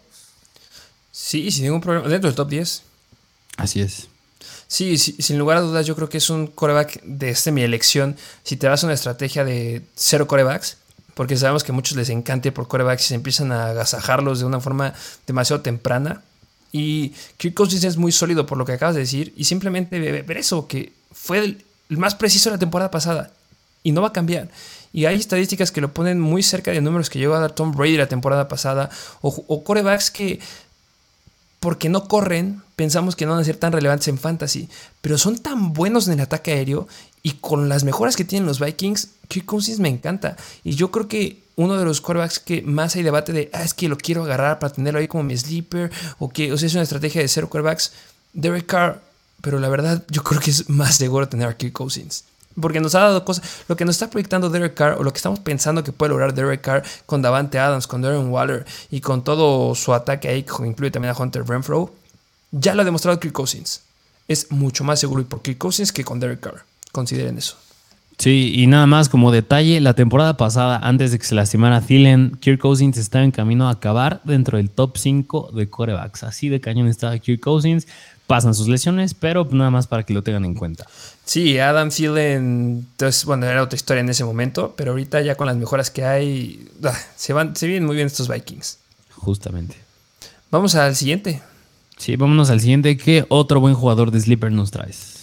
[1.10, 2.10] Sí, sin ningún problema.
[2.10, 2.84] Dentro del top 10.
[3.56, 4.10] Así es.
[4.74, 8.18] Sí, sin lugar a dudas, yo creo que es un coreback de este, mi elección.
[8.42, 10.78] Si te vas a una estrategia de cero corebacks,
[11.14, 14.46] porque sabemos que a muchos les encante por corebacks y se empiezan a agasajarlos de
[14.46, 14.96] una forma
[15.28, 16.24] demasiado temprana.
[16.72, 19.32] Y Kirk es muy sólido por lo que acabas de decir.
[19.38, 23.30] Y simplemente ver eso, que fue el, más preciso la temporada pasada.
[23.84, 24.50] Y no va a cambiar.
[24.92, 27.74] Y hay estadísticas que lo ponen muy cerca de números que llegó a dar Tom
[27.74, 28.90] Brady la temporada pasada.
[29.22, 30.40] O, o corebacks que
[31.64, 34.68] porque no corren, pensamos que no van a ser tan relevantes en fantasy,
[35.00, 36.90] pero son tan buenos en el ataque aéreo
[37.22, 40.36] y con las mejoras que tienen los Vikings, Kirk Cousins me encanta.
[40.66, 43.74] Y yo creo que uno de los quarterbacks que más hay debate de, ah, es
[43.74, 45.90] que lo quiero agarrar para tenerlo ahí como mi sleeper,
[46.20, 47.94] o que, o sea, es una estrategia de cero quarterbacks,
[48.34, 49.02] Derek Carr,
[49.40, 52.26] pero la verdad yo creo que es más seguro tener a Kirk Cousins.
[52.60, 53.64] Porque nos ha dado cosas.
[53.68, 56.34] Lo que nos está proyectando Derek Carr, o lo que estamos pensando que puede lograr
[56.34, 60.66] Derek Carr con Davante Adams, con Darren Waller y con todo su ataque ahí, que
[60.66, 61.94] incluye también a Hunter Renfro,
[62.52, 63.82] ya lo ha demostrado Kirk Cousins.
[64.28, 66.64] Es mucho más seguro por Kirk Cousins que con Derek Carr.
[66.92, 67.58] Consideren eso.
[68.20, 72.38] Sí, y nada más como detalle, la temporada pasada, antes de que se lastimara Thielen,
[72.40, 76.24] Kirk Cousins estaba en camino a acabar dentro del top 5 de corebacks.
[76.24, 77.88] Así de cañón estaba Kirk Cousins
[78.28, 80.88] pasan sus lesiones, pero nada más para que lo tengan en cuenta.
[81.26, 85.48] Sí, Adam Thielen, entonces, bueno, era otra historia en ese momento, pero ahorita ya con
[85.48, 88.80] las mejoras que hay, ah, se, van, se vienen muy bien estos Vikings.
[89.16, 89.76] Justamente.
[90.52, 91.42] Vamos al siguiente.
[91.98, 92.98] Sí, vámonos al siguiente.
[92.98, 95.14] ¿Qué otro buen jugador de Sleeper nos traes?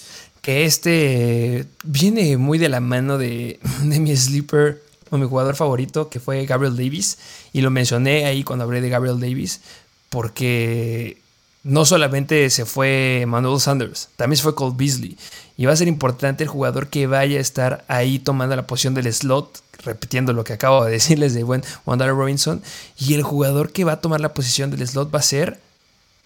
[0.41, 6.09] Que este viene muy de la mano de, de mi Sleeper o mi jugador favorito,
[6.09, 7.19] que fue Gabriel Davis.
[7.53, 9.61] Y lo mencioné ahí cuando hablé de Gabriel Davis,
[10.09, 11.20] porque
[11.63, 15.17] no solamente se fue Manuel Sanders, también se fue Cole Beasley.
[15.57, 18.95] Y va a ser importante el jugador que vaya a estar ahí tomando la posición
[18.95, 22.63] del slot, repitiendo lo que acabo de decirles de buen Wandale Robinson.
[22.99, 25.61] Y el jugador que va a tomar la posición del slot va a ser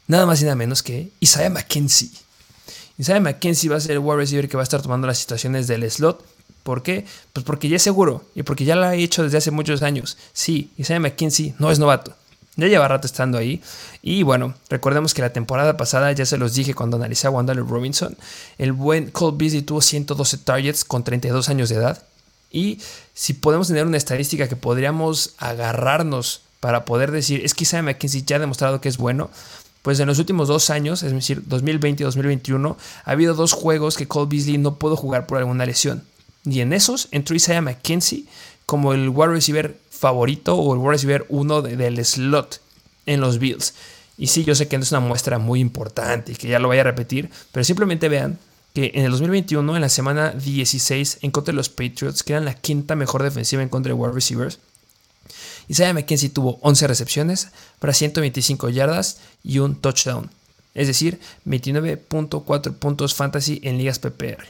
[0.07, 2.11] nada más y nada menos que Isaiah McKenzie.
[2.97, 5.67] Isaiah McKenzie va a ser el wide receiver que va a estar tomando las situaciones
[5.67, 6.25] del slot.
[6.63, 7.05] ¿Por qué?
[7.33, 10.17] Pues porque ya es seguro y porque ya lo ha hecho desde hace muchos años.
[10.33, 12.15] Sí, Isaiah McKenzie no es novato.
[12.57, 13.61] Ya lleva rato estando ahí.
[14.03, 17.63] Y bueno, recordemos que la temporada pasada, ya se los dije cuando analicé a Wandale
[17.63, 18.17] Robinson,
[18.59, 22.03] el buen Cole Beasley tuvo 112 targets con 32 años de edad.
[22.51, 22.79] Y
[23.13, 28.23] si podemos tener una estadística que podríamos agarrarnos para poder decir, es que Isaiah McKenzie
[28.23, 29.31] ya ha demostrado que es bueno,
[29.83, 33.97] pues en los últimos dos años, es decir, 2020 y 2021, ha habido dos juegos
[33.97, 36.05] que Cole Beasley no pudo jugar por alguna lesión.
[36.45, 38.25] Y en esos entró Isaiah McKenzie
[38.67, 42.61] como el wide receiver favorito o el wide receiver uno del slot
[43.07, 43.75] en los Bills.
[44.17, 46.69] Y sí, yo sé que no es una muestra muy importante y que ya lo
[46.69, 48.39] vaya a repetir, pero simplemente vean
[48.75, 52.45] que en el 2021, en la semana 16, en contra de los Patriots, que eran
[52.45, 54.59] la quinta mejor defensiva en contra de wide receivers,
[55.69, 60.31] Isaiah McKenzie tuvo 11 recepciones para 125 yardas y un touchdown,
[60.75, 64.45] es decir, 29.4 puntos fantasy en ligas PPR.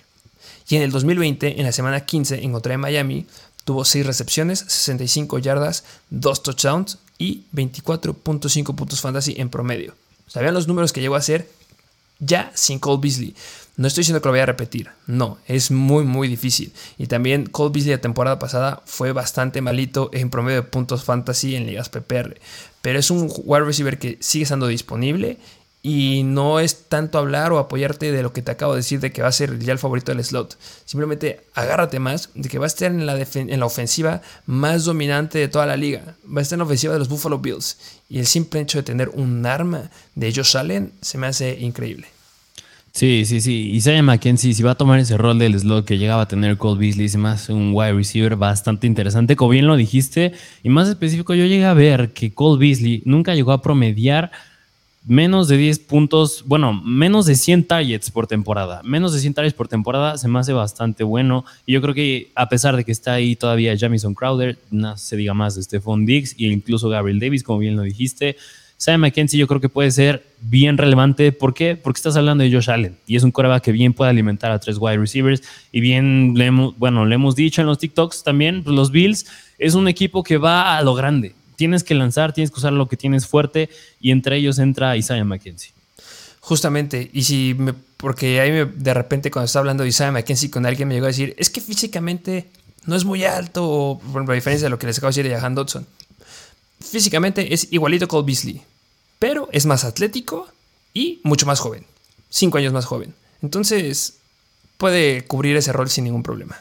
[0.68, 3.26] Y en el 2020, en la semana 15, en contra de Miami,
[3.64, 9.94] tuvo 6 recepciones, 65 yardas, 2 touchdowns y 24.5 puntos fantasy en promedio.
[10.26, 11.48] ¿Sabían los números que llegó a ser
[12.18, 13.34] ya sin Cole Beasley?
[13.76, 16.72] No estoy diciendo que lo voy a repetir, no, es muy muy difícil.
[16.96, 21.56] Y también Cole Beasley la temporada pasada fue bastante malito en promedio de puntos fantasy
[21.56, 22.38] en ligas PPR.
[22.82, 25.38] Pero es un wide receiver que sigue estando disponible
[25.86, 29.12] y no es tanto hablar o apoyarte de lo que te acabo de decir de
[29.12, 30.56] que va a ser ya el favorito del slot.
[30.86, 35.38] Simplemente agárrate más de que va a estar en la, en la ofensiva más dominante
[35.38, 36.16] de toda la liga.
[36.26, 37.76] Va a estar en la ofensiva de los Buffalo Bills.
[38.08, 42.06] Y el simple hecho de tener un arma de Josh Allen se me hace increíble.
[42.92, 43.72] Sí, sí, sí.
[43.72, 46.80] Isaiah McKenzie, si va a tomar ese rol del slot que llegaba a tener Cole
[46.80, 50.32] Beasley, es más un wide receiver bastante interesante, como bien lo dijiste.
[50.62, 54.30] Y más específico, yo llegué a ver que Cole Beasley nunca llegó a promediar
[55.04, 58.80] menos de 10 puntos, bueno, menos de 100 targets por temporada.
[58.84, 61.44] Menos de 100 targets por temporada se me hace bastante bueno.
[61.66, 65.16] Y yo creo que a pesar de que está ahí todavía Jamison Crowder, no se
[65.16, 68.36] diga más de Stephon Diggs e incluso Gabriel Davis, como bien lo dijiste
[68.76, 71.32] Sam McKenzie yo creo que puede ser bien relevante.
[71.32, 71.76] ¿Por qué?
[71.76, 74.58] Porque estás hablando de Josh Allen y es un coreback que bien puede alimentar a
[74.58, 75.42] tres wide receivers
[75.72, 76.34] y bien,
[76.76, 79.26] bueno, le hemos dicho en los TikToks también, pues, los Bills
[79.58, 81.34] es un equipo que va a lo grande.
[81.56, 85.24] Tienes que lanzar, tienes que usar lo que tienes fuerte y entre ellos entra Isaiah
[85.24, 85.72] McKenzie.
[86.40, 90.66] Justamente, y si me, porque ahí de repente cuando estaba hablando de Isaiah McKenzie con
[90.66, 92.48] alguien me llegó a decir, es que físicamente
[92.86, 95.30] no es muy alto, o, por a diferencia de lo que les acabo de decir
[95.30, 95.86] de Jahan Dodson
[96.84, 98.62] físicamente es igualito a Cole Beasley,
[99.18, 100.48] pero es más atlético
[100.92, 101.84] y mucho más joven.
[102.30, 103.14] Cinco años más joven.
[103.42, 104.14] Entonces
[104.76, 106.60] puede cubrir ese rol sin ningún problema.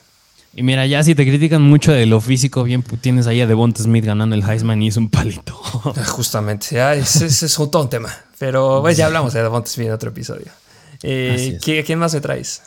[0.56, 3.82] Y mira, ya si te critican mucho de lo físico, bien tienes ahí a Devonta
[3.82, 5.60] Smith ganando el Heisman y es un palito.
[5.86, 8.10] Ah, justamente, ya, ese, es un, todo un tema.
[8.39, 10.45] Pero pues, ya hablamos de Devonta Smith en otro episodio.
[11.01, 12.62] Eh, ¿Quién más me traes?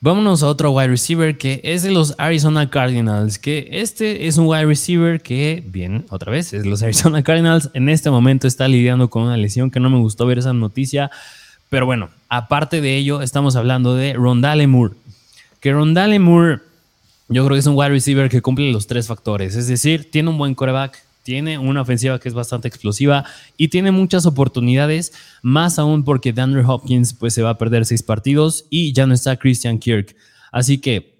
[0.00, 4.46] Vámonos a otro wide receiver que es de los Arizona Cardinals, que este es un
[4.46, 8.68] wide receiver que, bien, otra vez, es de los Arizona Cardinals, en este momento está
[8.68, 11.10] lidiando con una lesión que no me gustó ver esa noticia,
[11.70, 14.94] pero bueno, aparte de ello, estamos hablando de Rondale Moore,
[15.60, 16.60] que Rondale Moore
[17.28, 20.30] yo creo que es un wide receiver que cumple los tres factores, es decir, tiene
[20.30, 23.24] un buen coreback, tiene una ofensiva que es bastante explosiva
[23.56, 25.12] y tiene muchas oportunidades,
[25.42, 29.14] más aún porque DeAndre Hopkins pues se va a perder seis partidos y ya no
[29.14, 30.14] está Christian Kirk.
[30.52, 31.18] Así que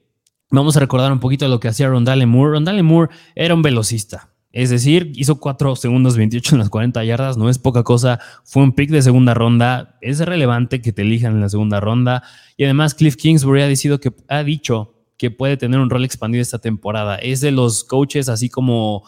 [0.48, 2.52] vamos a recordar un poquito lo que hacía Rondale Moore.
[2.52, 4.28] Rondale Moore era un velocista.
[4.52, 8.62] Es decir, hizo 4 segundos 28 en las 40 yardas, no es poca cosa, fue
[8.62, 12.22] un pick de segunda ronda, es relevante que te elijan en la segunda ronda
[12.56, 16.58] y además Cliff Kingsbury ha, que, ha dicho que puede tener un rol expandido esta
[16.58, 17.16] temporada.
[17.16, 19.04] Es de los coaches así como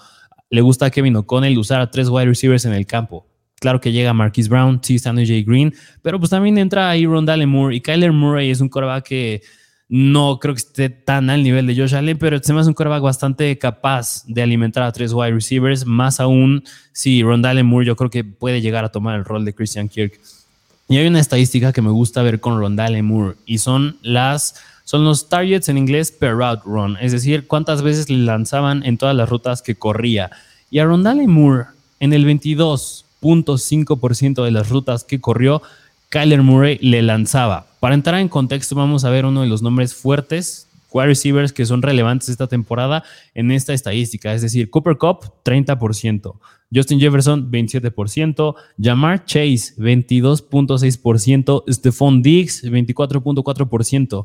[0.51, 3.27] le gusta a Kevin O'Connell usar a tres wide receivers en el campo.
[3.61, 4.95] Claro que llega Marquis Brown, T.
[4.95, 5.51] Stanley J.
[5.51, 9.43] Green, pero pues también entra ahí Rondale Moore y Kyler Murray es un coreback que
[9.89, 12.75] no creo que esté tan al nivel de Josh Allen, pero se me hace un
[12.75, 17.97] coreback bastante capaz de alimentar a tres wide receivers, más aún si Rondale Moore yo
[17.97, 20.21] creo que puede llegar a tomar el rol de Christian Kirk.
[20.89, 24.55] Y hay una estadística que me gusta ver con Rondale Moore y son las
[24.89, 28.97] son los targets en inglés per route run, es decir, cuántas veces le lanzaban en
[28.97, 30.31] todas las rutas que corría.
[30.71, 31.67] Y a Rondale Moore,
[32.01, 35.61] en el 22.5% de las rutas que corrió,
[36.09, 37.67] Kyler Murray le lanzaba.
[37.81, 41.67] Para entrar en contexto, vamos a ver uno de los nombres fuertes, wide receivers que
[41.67, 46.35] son relevantes esta temporada en esta estadística, es decir, Cooper Cup, 30%,
[46.75, 54.25] Justin Jefferson, 27%, Jamar Chase, 22.6%, Stephon Diggs, 24.4%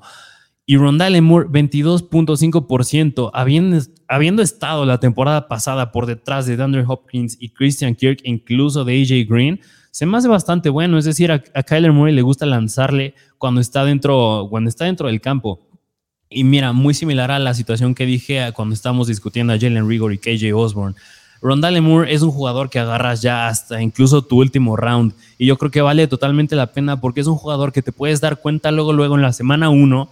[0.66, 7.36] y Rondale Moore 22.5%, habiendo, habiendo estado la temporada pasada por detrás de Andrew Hopkins
[7.40, 9.60] y Christian Kirk, incluso de AJ Green,
[9.92, 10.98] se me hace bastante bueno.
[10.98, 15.20] Es decir, a, Kyler Murray le gusta lanzarle cuando está dentro, cuando está dentro del
[15.20, 15.60] campo.
[16.30, 20.14] Y mira, muy similar a la situación que dije cuando estábamos discutiendo a Jalen Rigor
[20.14, 20.96] y KJ Osborne.
[21.42, 25.14] Rondale Moore es un jugador que agarras ya hasta incluso tu último round.
[25.38, 28.22] Y yo creo que vale totalmente la pena porque es un jugador que te puedes
[28.22, 30.10] dar cuenta luego, luego en la semana 1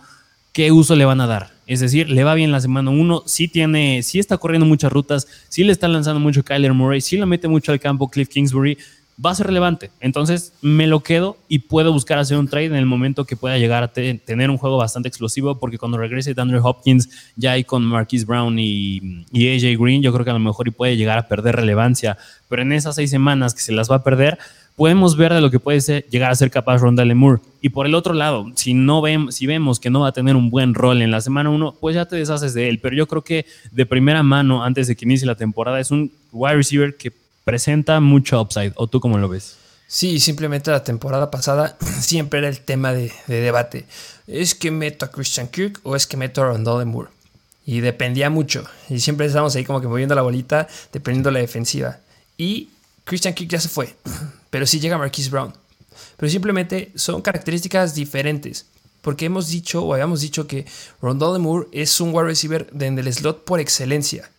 [0.54, 1.52] qué uso le van a dar.
[1.68, 5.28] Es decir, le va bien la semana 1, sí tiene, sí está corriendo muchas rutas,
[5.48, 8.78] sí le está lanzando mucho Kyler Murray, sí le mete mucho al campo Cliff Kingsbury
[9.24, 9.92] va a ser relevante.
[10.00, 13.58] Entonces me lo quedo y puedo buscar hacer un trade en el momento que pueda
[13.58, 17.84] llegar a tener un juego bastante explosivo, porque cuando regrese Andrew Hopkins ya hay con
[17.84, 21.28] Marquise Brown y, AJ Green, yo creo que a lo mejor y puede llegar a
[21.28, 22.18] perder relevancia.
[22.50, 24.40] Pero en esas seis semanas que se las va a perder,
[24.82, 27.40] podemos ver de lo que puede ser, llegar a ser capaz Rondale Moore.
[27.62, 30.36] Y por el otro lado, si, no vemos, si vemos que no va a tener
[30.36, 32.80] un buen rol en la semana 1, pues ya te deshaces de él.
[32.80, 36.12] Pero yo creo que de primera mano, antes de que inicie la temporada, es un
[36.32, 37.14] wide receiver que
[37.44, 38.74] presenta mucho upside.
[38.74, 39.56] ¿O tú cómo lo ves?
[39.86, 43.86] Sí, simplemente la temporada pasada siempre era el tema de, debate.
[44.26, 47.12] ¿Es que meto a Christian Kirk o es que meto a Rondell Moore?
[47.68, 48.64] Y dependía mucho.
[48.90, 52.00] Y siempre estábamos ahí como que moviendo la bolita, dependiendo de la defensiva.
[52.36, 52.70] Y
[53.04, 53.96] Christian Kirk ya se fue.
[54.50, 55.54] Pero sí llega Marquise Brown.
[56.18, 58.66] Pero simplemente son características diferentes.
[59.02, 60.66] Porque hemos dicho o habíamos dicho que
[61.02, 64.30] Rondell Moore es un wide receiver en el slot por excelencia.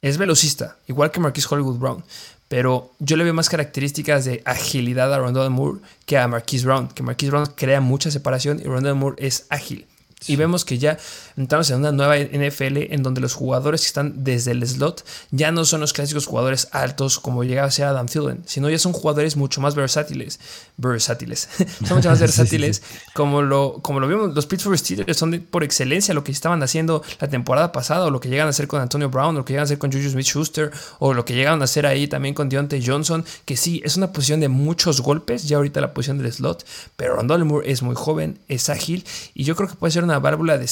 [0.00, 2.04] Es velocista, igual que Marquise Hollywood Brown
[2.52, 6.88] pero yo le veo más características de agilidad a Rondell Moore que a Marquise Brown,
[6.88, 9.86] que Marquise Brown crea mucha separación y Rondell Moore es ágil.
[10.26, 10.98] Y vemos que ya
[11.36, 15.50] entramos en una nueva NFL en donde los jugadores que están desde el slot ya
[15.50, 18.92] no son los clásicos jugadores altos como llegaba a ser Adam Thielen, sino ya son
[18.92, 20.40] jugadores mucho más versátiles.
[20.76, 21.48] Versátiles.
[21.86, 22.82] son mucho más versátiles.
[23.14, 27.02] Como, lo, como lo vimos, los Pittsburgh Steelers son por excelencia lo que estaban haciendo
[27.20, 29.52] la temporada pasada, o lo que llegan a hacer con Antonio Brown, o lo que
[29.52, 32.34] llegan a hacer con Juju Smith Schuster, o lo que llegaron a hacer ahí también
[32.34, 36.18] con Deontay Johnson, que sí, es una posición de muchos golpes, ya ahorita la posición
[36.18, 36.64] del slot,
[36.96, 39.04] pero Rondell Moore es muy joven, es ágil,
[39.34, 40.66] y yo creo que puede ser una válvula de,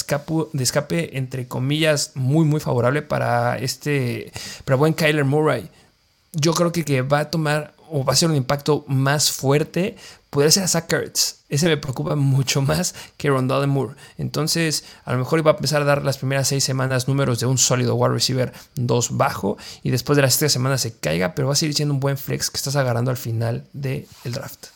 [0.53, 4.32] de escape, entre comillas, muy, muy favorable para este,
[4.64, 5.70] para buen Kyler Murray.
[6.32, 9.97] Yo creo que, que va a tomar o va a ser un impacto más fuerte,
[10.30, 10.93] podría ser a Zach
[11.49, 13.97] Ese me preocupa mucho más que Rondell Moore.
[14.16, 17.47] Entonces, a lo mejor iba a empezar a dar las primeras seis semanas números de
[17.47, 21.49] un sólido wide receiver 2 bajo y después de las tres semanas se caiga, pero
[21.49, 24.68] va a seguir siendo un buen flex que estás agarrando al final del draft.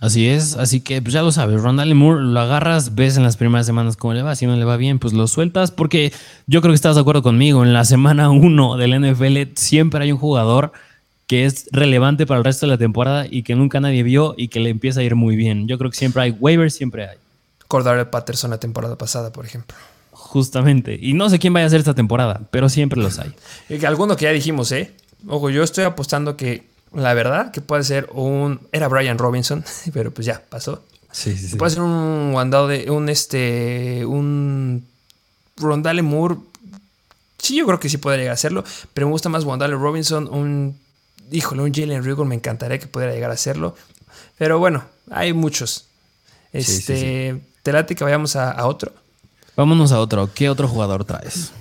[0.00, 3.36] Así es, así que pues ya lo sabes, Rondale Moore lo agarras, ves en las
[3.36, 6.10] primeras semanas cómo le va, si no le va bien, pues lo sueltas, porque
[6.46, 10.12] yo creo que estás de acuerdo conmigo, en la semana 1 del NFL siempre hay
[10.12, 10.72] un jugador
[11.26, 14.48] que es relevante para el resto de la temporada y que nunca nadie vio y
[14.48, 15.68] que le empieza a ir muy bien.
[15.68, 17.18] Yo creo que siempre hay waivers, siempre hay.
[17.68, 19.76] Cordero Patterson la temporada pasada, por ejemplo.
[20.10, 23.32] Justamente, y no sé quién vaya a hacer esta temporada, pero siempre los hay.
[23.86, 24.92] Alguno que ya dijimos, ¿eh?
[25.28, 28.60] Ojo, yo estoy apostando que la verdad, que puede ser un.
[28.72, 30.82] Era Brian Robinson, pero pues ya pasó.
[31.12, 31.56] Sí, sí, sí.
[31.56, 32.90] Puede ser un andado de.
[32.90, 34.04] Un este.
[34.06, 34.86] Un.
[35.56, 36.36] Rondale Moore.
[37.38, 38.64] Sí, yo creo que sí podría llegar a hacerlo.
[38.94, 40.28] Pero me gusta más Wandale Robinson.
[40.32, 40.78] Un.
[41.30, 43.76] Híjole, un Jalen Rigor me encantaría que pudiera llegar a hacerlo.
[44.36, 45.86] Pero bueno, hay muchos.
[46.52, 47.40] Este.
[47.62, 48.92] ¿Te late que vayamos a, a otro?
[49.54, 50.30] Vámonos a otro.
[50.34, 51.52] ¿Qué otro jugador traes?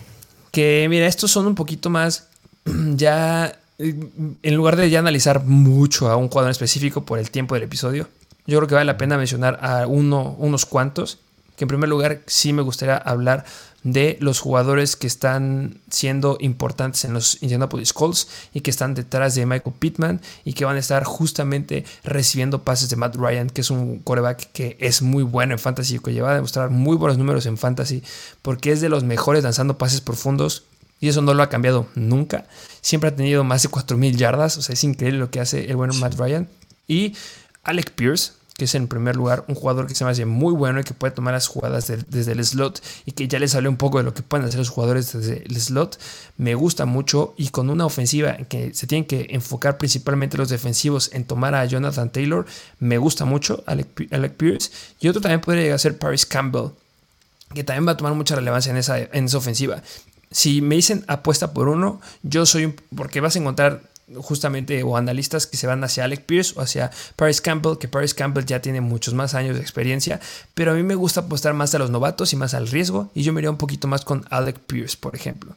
[0.51, 2.27] Que mira, estos son un poquito más.
[2.95, 7.63] Ya en lugar de ya analizar mucho a un jugador específico por el tiempo del
[7.63, 8.07] episodio,
[8.45, 11.19] yo creo que vale la pena mencionar a uno, unos cuantos.
[11.55, 13.43] Que en primer lugar sí me gustaría hablar
[13.84, 19.36] de los jugadores que están siendo importantes en los Indianapolis Colts y que están detrás
[19.36, 23.61] de Michael Pittman y que van a estar justamente recibiendo pases de Matt Ryan, que
[23.61, 26.95] es un coreback que es muy bueno en fantasy y que lleva a demostrar muy
[26.95, 28.03] buenos números en fantasy
[28.41, 30.63] porque es de los mejores lanzando pases profundos
[30.99, 32.45] y eso no lo ha cambiado nunca.
[32.81, 34.57] Siempre ha tenido más de 4.000 yardas.
[34.57, 36.47] O sea, es increíble lo que hace el bueno Matt Ryan.
[36.87, 37.15] Y
[37.63, 40.81] Alec Pierce, que es en primer lugar un jugador que se me hace muy bueno
[40.81, 43.77] y que puede tomar las jugadas desde el slot y que ya les hablé un
[43.77, 45.97] poco de lo que pueden hacer los jugadores desde el slot.
[46.37, 51.11] Me gusta mucho y con una ofensiva que se tienen que enfocar principalmente los defensivos
[51.13, 52.45] en tomar a Jonathan Taylor,
[52.79, 54.71] me gusta mucho Alec, Alec Pierce.
[54.99, 56.71] Y otro también podría llegar a ser Paris Campbell
[57.53, 59.81] que también va a tomar mucha relevancia en esa, en esa ofensiva
[60.32, 63.82] si me dicen apuesta por uno, yo soy porque vas a encontrar
[64.17, 68.13] justamente o analistas que se van hacia Alec Pierce o hacia Paris Campbell, que Paris
[68.13, 70.19] Campbell ya tiene muchos más años de experiencia,
[70.53, 73.23] pero a mí me gusta apostar más a los novatos y más al riesgo, y
[73.23, 75.55] yo me iría un poquito más con Alec Pierce, por ejemplo.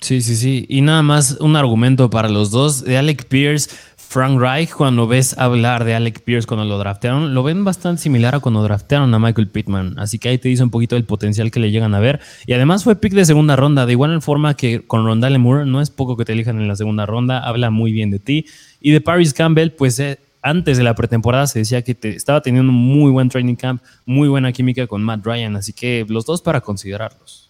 [0.00, 0.66] Sí, sí, sí.
[0.68, 2.84] Y nada más un argumento para los dos.
[2.84, 3.70] De Alec Pierce,
[4.08, 8.36] Frank Reich, cuando ves hablar de Alec Pierce cuando lo draftearon, lo ven bastante similar
[8.36, 9.98] a cuando draftearon a Michael Pittman.
[9.98, 12.20] Así que ahí te dice un poquito el potencial que le llegan a ver.
[12.46, 15.82] Y además fue pick de segunda ronda, de igual forma que con Rondale Moore, no
[15.82, 18.46] es poco que te elijan en la segunda ronda, habla muy bien de ti.
[18.80, 22.40] Y de Paris Campbell, pues eh, antes de la pretemporada se decía que te, estaba
[22.40, 25.56] teniendo un muy buen training camp, muy buena química con Matt Ryan.
[25.56, 27.45] Así que los dos para considerarlos.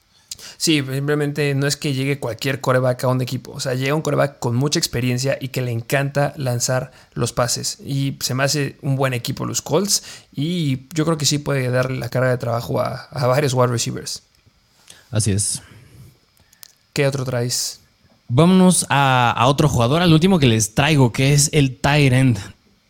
[0.59, 3.53] Sí, simplemente no es que llegue cualquier coreback a un equipo.
[3.53, 7.79] O sea, llega un coreback con mucha experiencia y que le encanta lanzar los pases.
[7.85, 10.03] Y se me hace un buen equipo los Colts.
[10.35, 14.23] Y yo creo que sí puede darle la carga de trabajo a, varios wide receivers.
[15.11, 15.63] Así es.
[16.93, 17.81] ¿Qué otro traes?
[18.29, 22.39] Vámonos a, otro jugador, al último que les traigo, que es el Tyrant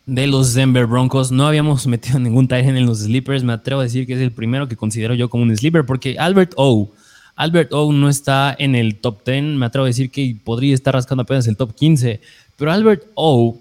[0.05, 1.31] de los Denver Broncos.
[1.31, 3.43] No habíamos metido ningún Tyrant en los sleepers.
[3.43, 6.17] Me atrevo a decir que es el primero que considero yo como un sleeper, porque
[6.17, 6.91] Albert O
[7.37, 10.93] Albert O no está en el top 10, me atrevo a decir que podría estar
[10.93, 12.19] rascando apenas el top 15,
[12.57, 13.57] pero Albert O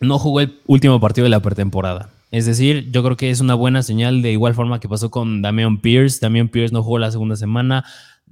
[0.00, 2.10] no jugó el último partido de la pretemporada.
[2.30, 5.40] Es decir, yo creo que es una buena señal de igual forma que pasó con
[5.42, 6.18] Damian Pierce.
[6.20, 7.84] Damian Pierce no jugó la segunda semana.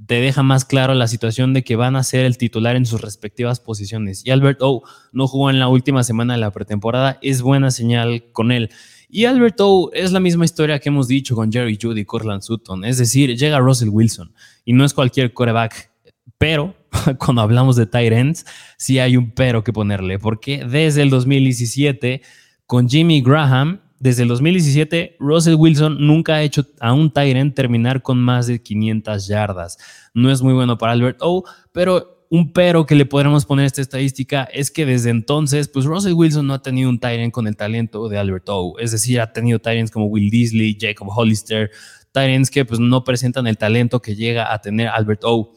[0.06, 3.00] Te deja más claro la situación de que van a ser el titular en sus
[3.00, 4.24] respectivas posiciones.
[4.26, 4.82] Y Albert O
[5.12, 7.18] no jugó en la última semana de la pretemporada.
[7.22, 8.70] Es buena señal con él.
[9.08, 12.42] Y Albert O es la misma historia que hemos dicho con Jerry Judy y Cortland
[12.42, 12.84] Sutton.
[12.84, 14.32] Es decir, llega Russell Wilson
[14.64, 15.90] y no es cualquier coreback.
[16.38, 16.74] Pero
[17.18, 18.44] cuando hablamos de tight ends,
[18.76, 22.22] sí hay un pero que ponerle, porque desde el 2017,
[22.66, 27.54] con Jimmy Graham, desde el 2017, Russell Wilson nunca ha hecho a un tight end
[27.54, 29.78] terminar con más de 500 yardas.
[30.12, 33.66] No es muy bueno para Albert O, pero un pero que le podremos poner a
[33.66, 37.46] esta estadística es que desde entonces, pues Russell Wilson no ha tenido un Tyrant con
[37.46, 38.78] el talento de Albert O.
[38.78, 41.70] Es decir, ha tenido Tyrants como Will Disley, Jacob Hollister,
[42.12, 45.52] Tyrants que pues no presentan el talento que llega a tener Albert O.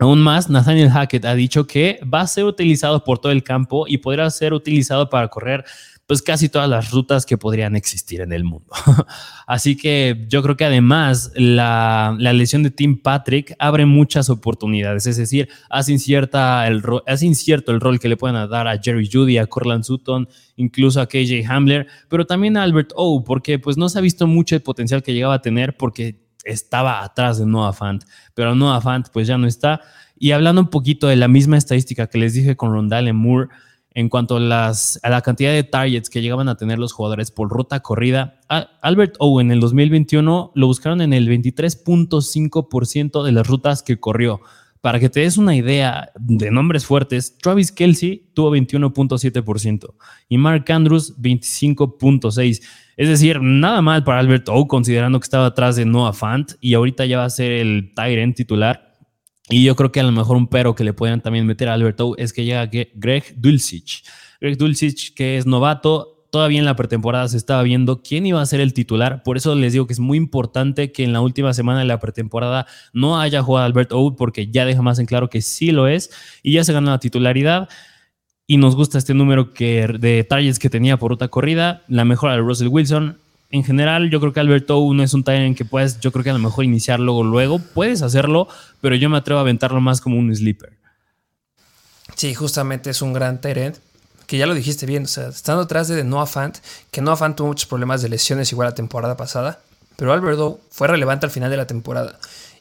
[0.00, 3.86] Aún más, Nathaniel Hackett ha dicho que va a ser utilizado por todo el campo
[3.88, 5.64] y podrá ser utilizado para correr
[6.08, 8.72] pues casi todas las rutas que podrían existir en el mundo.
[9.46, 15.18] Así que yo creo que además la, lesión de Tim Patrick abre muchas oportunidades, es
[15.18, 19.36] decir, hace, incierta el hace incierto el rol que le pueden dar a Jerry Judy,
[19.36, 23.90] a Corland Sutton, incluso a KJ Hamler, pero también a Albert O, porque pues no
[23.90, 27.74] se ha visto mucho el potencial que llegaba a tener porque estaba atrás de Noah
[27.74, 29.82] Fant, pero Noah Fant pues ya no está.
[30.18, 33.48] Y hablando un poquito de la misma estadística que les dije con Rondale Moore,
[33.98, 37.80] en cuanto a, la cantidad de targets que llegaban a tener los jugadores por ruta
[37.80, 38.38] corrida,
[38.80, 44.40] Albert Owen en el 2021 lo buscaron en el 23.5% de las rutas que corrió.
[44.80, 49.92] Para que te des una idea de nombres fuertes, Travis Kelsey tuvo 21.7%
[50.28, 52.60] y Mark Andrews 25.6%.
[52.96, 56.74] Es decir, nada mal para Albert O, considerando que estaba atrás de Noah Fant y
[56.74, 58.87] ahorita ya va a ser el Tyrant titular
[59.50, 61.74] y yo creo que a lo mejor un pero que le puedan también meter a
[61.74, 64.04] Alberto es que llega Greg Dulcich.
[64.40, 68.46] Greg Dulcich, que es novato, todavía en la pretemporada se estaba viendo quién iba a
[68.46, 69.22] ser el titular.
[69.22, 71.98] Por eso les digo que es muy importante que en la última semana de la
[71.98, 75.88] pretemporada no haya jugado Albert O, porque ya deja más en claro que sí lo
[75.88, 76.10] es
[76.42, 77.68] y ya se ganó la titularidad.
[78.46, 82.32] Y nos gusta este número que, de targets que tenía por ruta corrida, la mejora
[82.32, 83.18] de Russell Wilson,
[83.50, 86.30] en general, yo creo que Alberto no es un en que puedes, yo creo que
[86.30, 87.58] a lo mejor iniciar luego, luego.
[87.58, 88.46] Puedes hacerlo,
[88.80, 90.76] pero yo me atrevo a aventarlo más como un sleeper.
[92.14, 93.76] Sí, justamente es un gran Tyrant.
[94.26, 96.58] Que ya lo dijiste bien, o sea, estando atrás de Noah Fant,
[96.90, 99.62] que Noah Fant tuvo muchos problemas de lesiones igual la temporada pasada,
[99.96, 102.18] pero Alberto fue relevante al final de la temporada.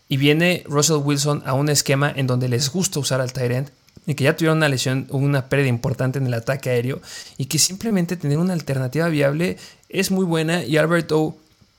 [0.08, 3.70] Y viene Russell Wilson a un esquema en donde les gusta usar al Tyrant
[4.06, 7.02] y que ya tuvieron una lesión, una pérdida importante en el ataque aéreo
[7.38, 9.58] y que simplemente tener una alternativa viable
[9.90, 11.36] es muy buena y Alberto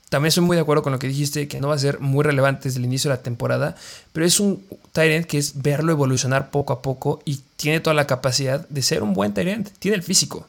[0.09, 2.23] también estoy muy de acuerdo con lo que dijiste, que no va a ser muy
[2.23, 3.75] relevante desde el inicio de la temporada,
[4.11, 8.07] pero es un Tyrant que es verlo evolucionar poco a poco y tiene toda la
[8.07, 10.47] capacidad de ser un buen Tyrant, tiene el físico.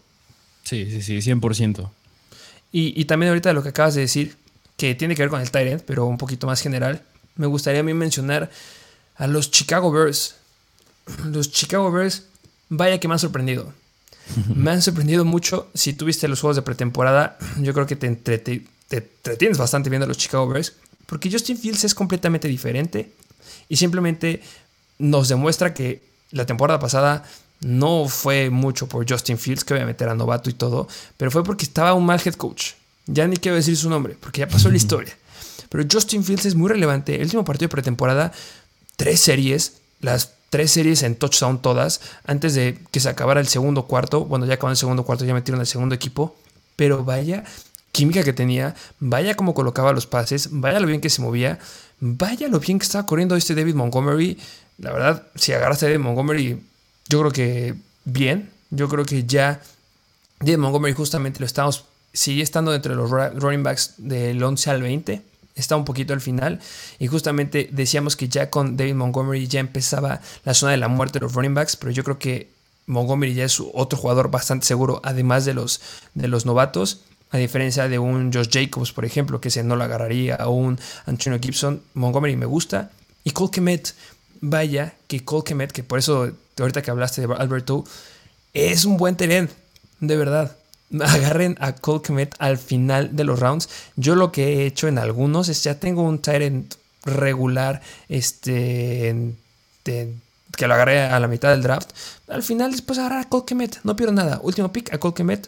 [0.65, 1.91] Sí, sí, sí, 100%.
[2.73, 4.37] Y, y también ahorita lo que acabas de decir,
[4.79, 7.03] que tiene que ver con el Tyrant, pero un poquito más general,
[7.37, 8.51] me gustaría a mí mencionar
[9.17, 10.37] a los Chicago Bears.
[11.27, 12.25] Los Chicago Bears,
[12.69, 13.73] vaya que me han sorprendido.
[14.55, 15.69] Me han sorprendido mucho.
[15.75, 20.19] Si tuviste los juegos de pretemporada, yo creo que te, entretienes bastante viendo a los
[20.19, 20.75] Chicago Bears.
[21.07, 23.13] Porque Justin Fields es completamente diferente.
[23.69, 24.43] Y simplemente
[24.99, 27.25] nos demuestra que la temporada pasada
[27.61, 30.89] no fue mucho por Justin Fields, que obviamente era novato y todo.
[31.17, 32.73] Pero fue porque estaba un mal head coach.
[33.07, 35.17] Ya ni quiero decir su nombre, porque ya pasó la historia.
[35.69, 37.17] Pero Justin Fields es muy relevante.
[37.17, 38.33] El último partido de pretemporada,
[38.97, 43.87] tres series, las tres series en touchdown todas, antes de que se acabara el segundo
[43.87, 44.25] cuarto.
[44.25, 46.37] Bueno, ya acabó el segundo cuarto, ya metieron el segundo equipo.
[46.77, 47.45] Pero vaya
[47.93, 51.59] química que tenía, vaya cómo colocaba los pases, vaya lo bien que se movía,
[51.99, 54.39] vaya lo bien que estaba corriendo este David Montgomery.
[54.79, 56.63] La verdad, si agarraste a David Montgomery,
[57.09, 57.75] yo creo que
[58.05, 58.51] bien.
[58.71, 59.61] Yo creo que ya
[60.39, 65.30] David Montgomery justamente lo estamos, sigue estando entre los running backs del 11 al 20
[65.61, 66.61] está un poquito al final.
[66.99, 71.19] Y justamente decíamos que ya con David Montgomery ya empezaba la zona de la muerte
[71.19, 72.51] de los running backs, pero yo creo que
[72.87, 75.81] Montgomery ya es otro jugador bastante seguro, además de los,
[76.15, 77.03] de los novatos.
[77.33, 80.81] A diferencia de un Josh Jacobs, por ejemplo, que se no lo agarraría, a un
[81.07, 82.91] Antonio Gibson, Montgomery me gusta.
[83.23, 83.95] Y Cole Kemet,
[84.41, 87.85] vaya que Cole Kemet, que por eso ahorita que hablaste de Alberto,
[88.53, 89.49] es un buen terreno,
[90.01, 90.57] de verdad.
[91.01, 93.69] Agarren a Cole al final de los rounds.
[93.97, 96.75] Yo lo que he hecho en algunos es ya tengo un Tyrant
[97.05, 99.35] regular, este,
[99.85, 101.91] que lo agarré a la mitad del draft.
[102.29, 104.41] Al final después agarrar a Cole no pierdo nada.
[104.43, 105.41] Último pick a Cole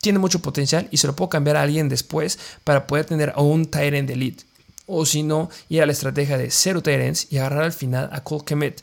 [0.00, 3.42] tiene mucho potencial y se lo puedo cambiar a alguien después para poder tener a
[3.42, 4.44] un Tyrant elite.
[4.86, 8.22] O si no, ir a la estrategia de cero Tyrants y agarrar al final a
[8.22, 8.74] Cole.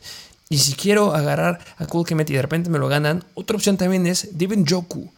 [0.48, 4.06] Y si quiero agarrar a Cole y de repente me lo ganan, otra opción también
[4.06, 5.12] es Devin Joku.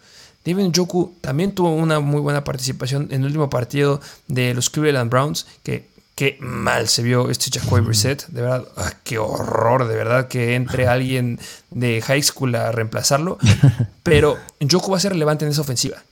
[0.45, 5.11] Devin Joku también tuvo una muy buena participación en el último partido de los Cleveland
[5.11, 9.97] Browns, que qué mal se vio este Jacoby Brissett, de verdad, ah, qué horror, de
[9.97, 11.39] verdad, que entre alguien
[11.71, 13.39] de high school a reemplazarlo.
[14.03, 14.39] Pero
[14.71, 16.03] Joku va a ser relevante en esa ofensiva.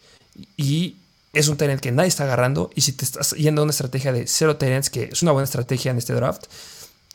[0.56, 0.96] Y
[1.32, 2.70] es un talent que nadie está agarrando.
[2.74, 5.44] Y si te estás yendo a una estrategia de cero talents, que es una buena
[5.44, 6.44] estrategia en este draft,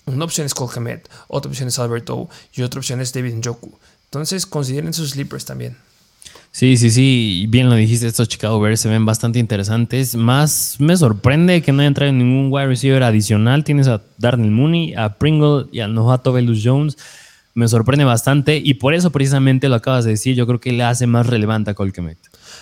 [0.06, 3.72] una opción es Cole otra opción es Alberto y otra opción es David Joku.
[4.06, 5.78] Entonces consideren sus sleepers también.
[6.54, 10.16] Sí, sí, sí, bien lo dijiste, estos Chicago Bears se ven bastante interesantes.
[10.16, 13.64] Más me sorprende que no haya traído ningún wide receiver adicional.
[13.64, 16.96] Tienes a Darnell Mooney, a Pringle y al novato Velus Jones.
[17.56, 20.84] Me sorprende bastante y por eso precisamente lo acabas de decir, yo creo que le
[20.84, 22.20] hace más relevante a Colquemet.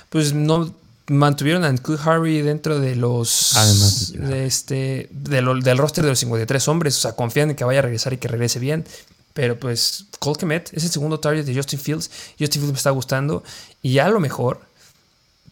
[0.10, 0.74] Pues no
[1.08, 6.66] mantuvieron a Cool Harry dentro de los Además, de este del roster de los 53
[6.70, 8.86] hombres, o sea, confían en que vaya a regresar y que regrese bien.
[9.34, 12.11] Pero pues Cole Kemet es el segundo target de Justin Fields.
[12.39, 13.43] Justin Fields me está gustando.
[13.82, 14.61] Y a lo mejor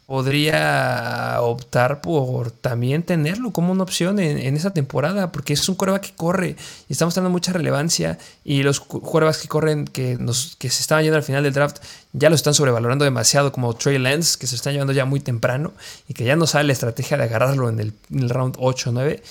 [0.10, 6.02] podría optar por también tenerlo como una opción en, esa temporada, porque es un coreback
[6.02, 6.56] que corre
[6.88, 8.18] y estamos dando mucha relevancia.
[8.44, 11.78] Y los corebacks que corren, que, nos, que se estaban yendo al final del draft,
[12.14, 15.74] ya lo están sobrevalorando demasiado, como Trey Lance, que se están llevando ya muy temprano
[16.08, 19.22] y que ya no sabe la estrategia de agarrarlo en el, round 8 o 9.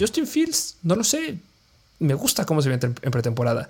[0.00, 1.36] Justin Fields, no lo sé,
[2.04, 3.68] me gusta cómo se ve en pretemporada.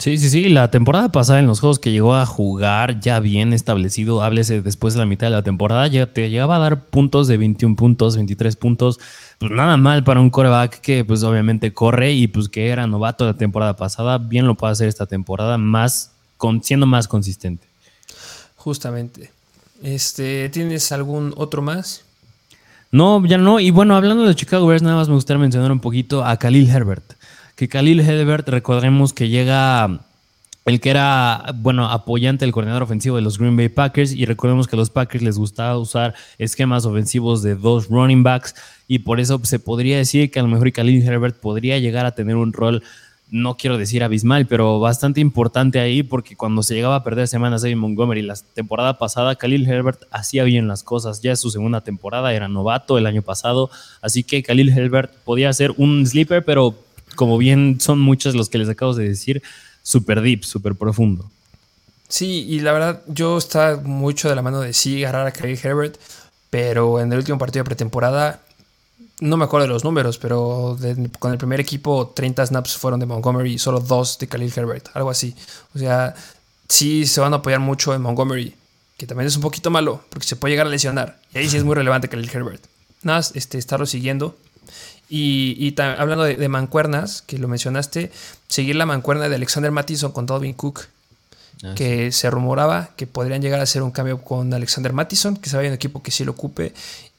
[0.00, 0.48] Sí, sí, sí.
[0.48, 4.94] La temporada pasada en los juegos que llegó a jugar ya bien establecido, háblese después
[4.94, 8.16] de la mitad de la temporada, ya te llegaba a dar puntos de 21 puntos,
[8.16, 8.98] 23 puntos.
[9.38, 13.26] Pues nada mal para un coreback que pues obviamente corre y pues que era novato
[13.26, 14.16] la temporada pasada.
[14.16, 17.66] Bien lo puede hacer esta temporada, más con, siendo más consistente.
[18.56, 19.30] Justamente.
[19.82, 22.04] Este, ¿Tienes algún otro más?
[22.90, 23.60] No, ya no.
[23.60, 26.70] Y bueno, hablando de Chicago Bears, nada más me gustaría mencionar un poquito a Khalil
[26.70, 27.19] Herbert.
[27.60, 30.00] Que Khalil Herbert, recordemos que llega
[30.64, 34.66] el que era, bueno, apoyante del coordinador ofensivo de los Green Bay Packers y recordemos
[34.66, 38.54] que a los Packers les gustaba usar esquemas ofensivos de dos running backs
[38.88, 42.14] y por eso se podría decir que a lo mejor Khalil Herbert podría llegar a
[42.14, 42.82] tener un rol
[43.30, 47.62] no quiero decir abismal, pero bastante importante ahí porque cuando se llegaba a perder semanas
[47.62, 51.20] de Montgomery la temporada pasada, Khalil Herbert hacía bien las cosas.
[51.22, 53.70] Ya es su segunda temporada, era novato el año pasado,
[54.02, 56.74] así que Khalil Herbert podía ser un sleeper, pero
[57.16, 59.42] como bien son muchos los que les acabo de decir,
[59.82, 61.30] super deep, super profundo.
[62.08, 65.58] Sí, y la verdad, yo estaba mucho de la mano de sí agarrar a Khalil
[65.62, 65.96] Herbert,
[66.50, 68.40] pero en el último partido de pretemporada
[69.20, 70.76] no me acuerdo de los números, pero
[71.18, 74.88] con el primer equipo 30 snaps fueron de Montgomery y solo dos de Khalil Herbert,
[74.94, 75.34] algo así.
[75.74, 76.14] O sea,
[76.68, 78.54] sí se van a apoyar mucho en Montgomery,
[78.96, 81.20] que también es un poquito malo, porque se puede llegar a lesionar.
[81.34, 82.64] Y ahí sí es muy relevante Khalil Herbert.
[83.02, 84.36] Nada este, estarlo siguiendo.
[85.08, 88.12] Y, hablando de, mancuernas, que lo mencionaste,
[88.48, 90.86] seguir la mancuerna de Alexander Mattison con Dalvin Cook.
[91.62, 95.50] Ah, que se rumoraba que podrían llegar a hacer un cambio con Alexander Mattison, que
[95.50, 96.72] se vaya un equipo que sí lo ocupe.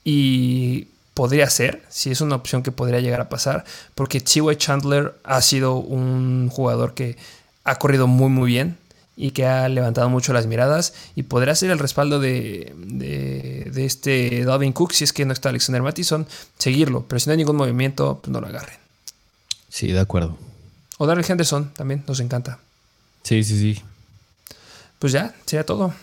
[0.04, 5.14] Y podría ser, si es una opción que podría llegar a pasar, porque Chihuahua Chandler
[5.24, 7.18] ha sido un jugador que
[7.64, 8.78] ha corrido muy muy bien
[9.16, 14.46] y que ha levantado mucho las miradas y podría ser el respaldo de, de, este
[14.46, 17.56] Dalvin Cook si es que no está Alexander Mattison, seguirlo, pero si no hay ningún
[17.58, 18.78] movimiento, pues no lo agarren.
[19.70, 20.38] Sí, de acuerdo.
[20.98, 22.60] O Darrell Henderson también, nos encanta.
[23.24, 23.82] Sí, sí, sí.
[25.00, 25.94] Pues ya, sería todo.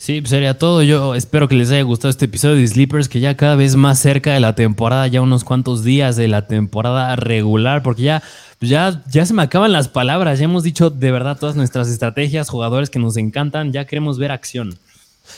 [0.00, 0.82] Sí, pues sería todo.
[0.82, 3.98] Yo espero que les haya gustado este episodio de Sleepers, que ya cada vez más
[3.98, 8.22] cerca de la temporada, ya unos cuantos días de la temporada regular, porque ya,
[8.58, 10.38] pues ya, ya se me acaban las palabras.
[10.38, 14.32] Ya hemos dicho de verdad todas nuestras estrategias, jugadores que nos encantan, ya queremos ver
[14.32, 14.78] acción.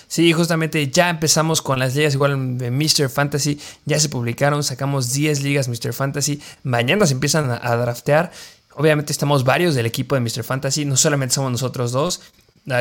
[0.07, 3.09] Sí, justamente ya empezamos con las ligas igual de Mr.
[3.09, 5.93] Fantasy, ya se publicaron, sacamos 10 ligas Mr.
[5.93, 8.31] Fantasy, mañana se empiezan a draftear.
[8.77, 10.45] Obviamente estamos varios del equipo de Mr.
[10.45, 12.21] Fantasy, no solamente somos nosotros dos,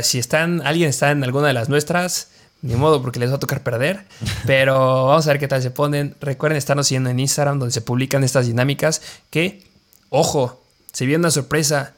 [0.04, 2.30] si están, alguien está en alguna de las nuestras,
[2.62, 4.06] ni modo porque les va a tocar perder.
[4.46, 6.16] Pero vamos a ver qué tal se ponen.
[6.22, 9.64] Recuerden estarnos siguiendo en Instagram donde se publican estas dinámicas que,
[10.10, 11.94] ojo, se viene una sorpresa.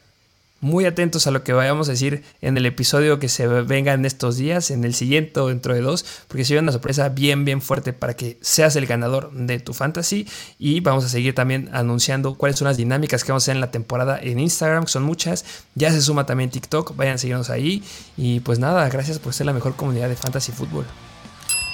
[0.63, 4.05] Muy atentos a lo que vayamos a decir en el episodio que se venga en
[4.05, 7.61] estos días, en el siguiente o dentro de dos, porque se una sorpresa bien, bien
[7.61, 10.25] fuerte para que seas el ganador de tu fantasy.
[10.57, 13.61] Y vamos a seguir también anunciando cuáles son las dinámicas que vamos a hacer en
[13.61, 15.43] la temporada en Instagram, que son muchas.
[15.75, 17.83] Ya se suma también TikTok, vayan a seguirnos ahí.
[18.15, 20.85] Y pues nada, gracias por ser la mejor comunidad de fantasy fútbol.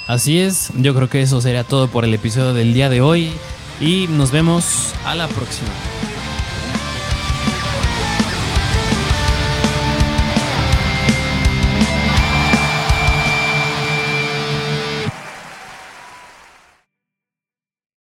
[0.08, 3.30] Así es, yo creo que eso sería todo por el episodio del día de hoy
[3.80, 5.70] y nos vemos a la próxima.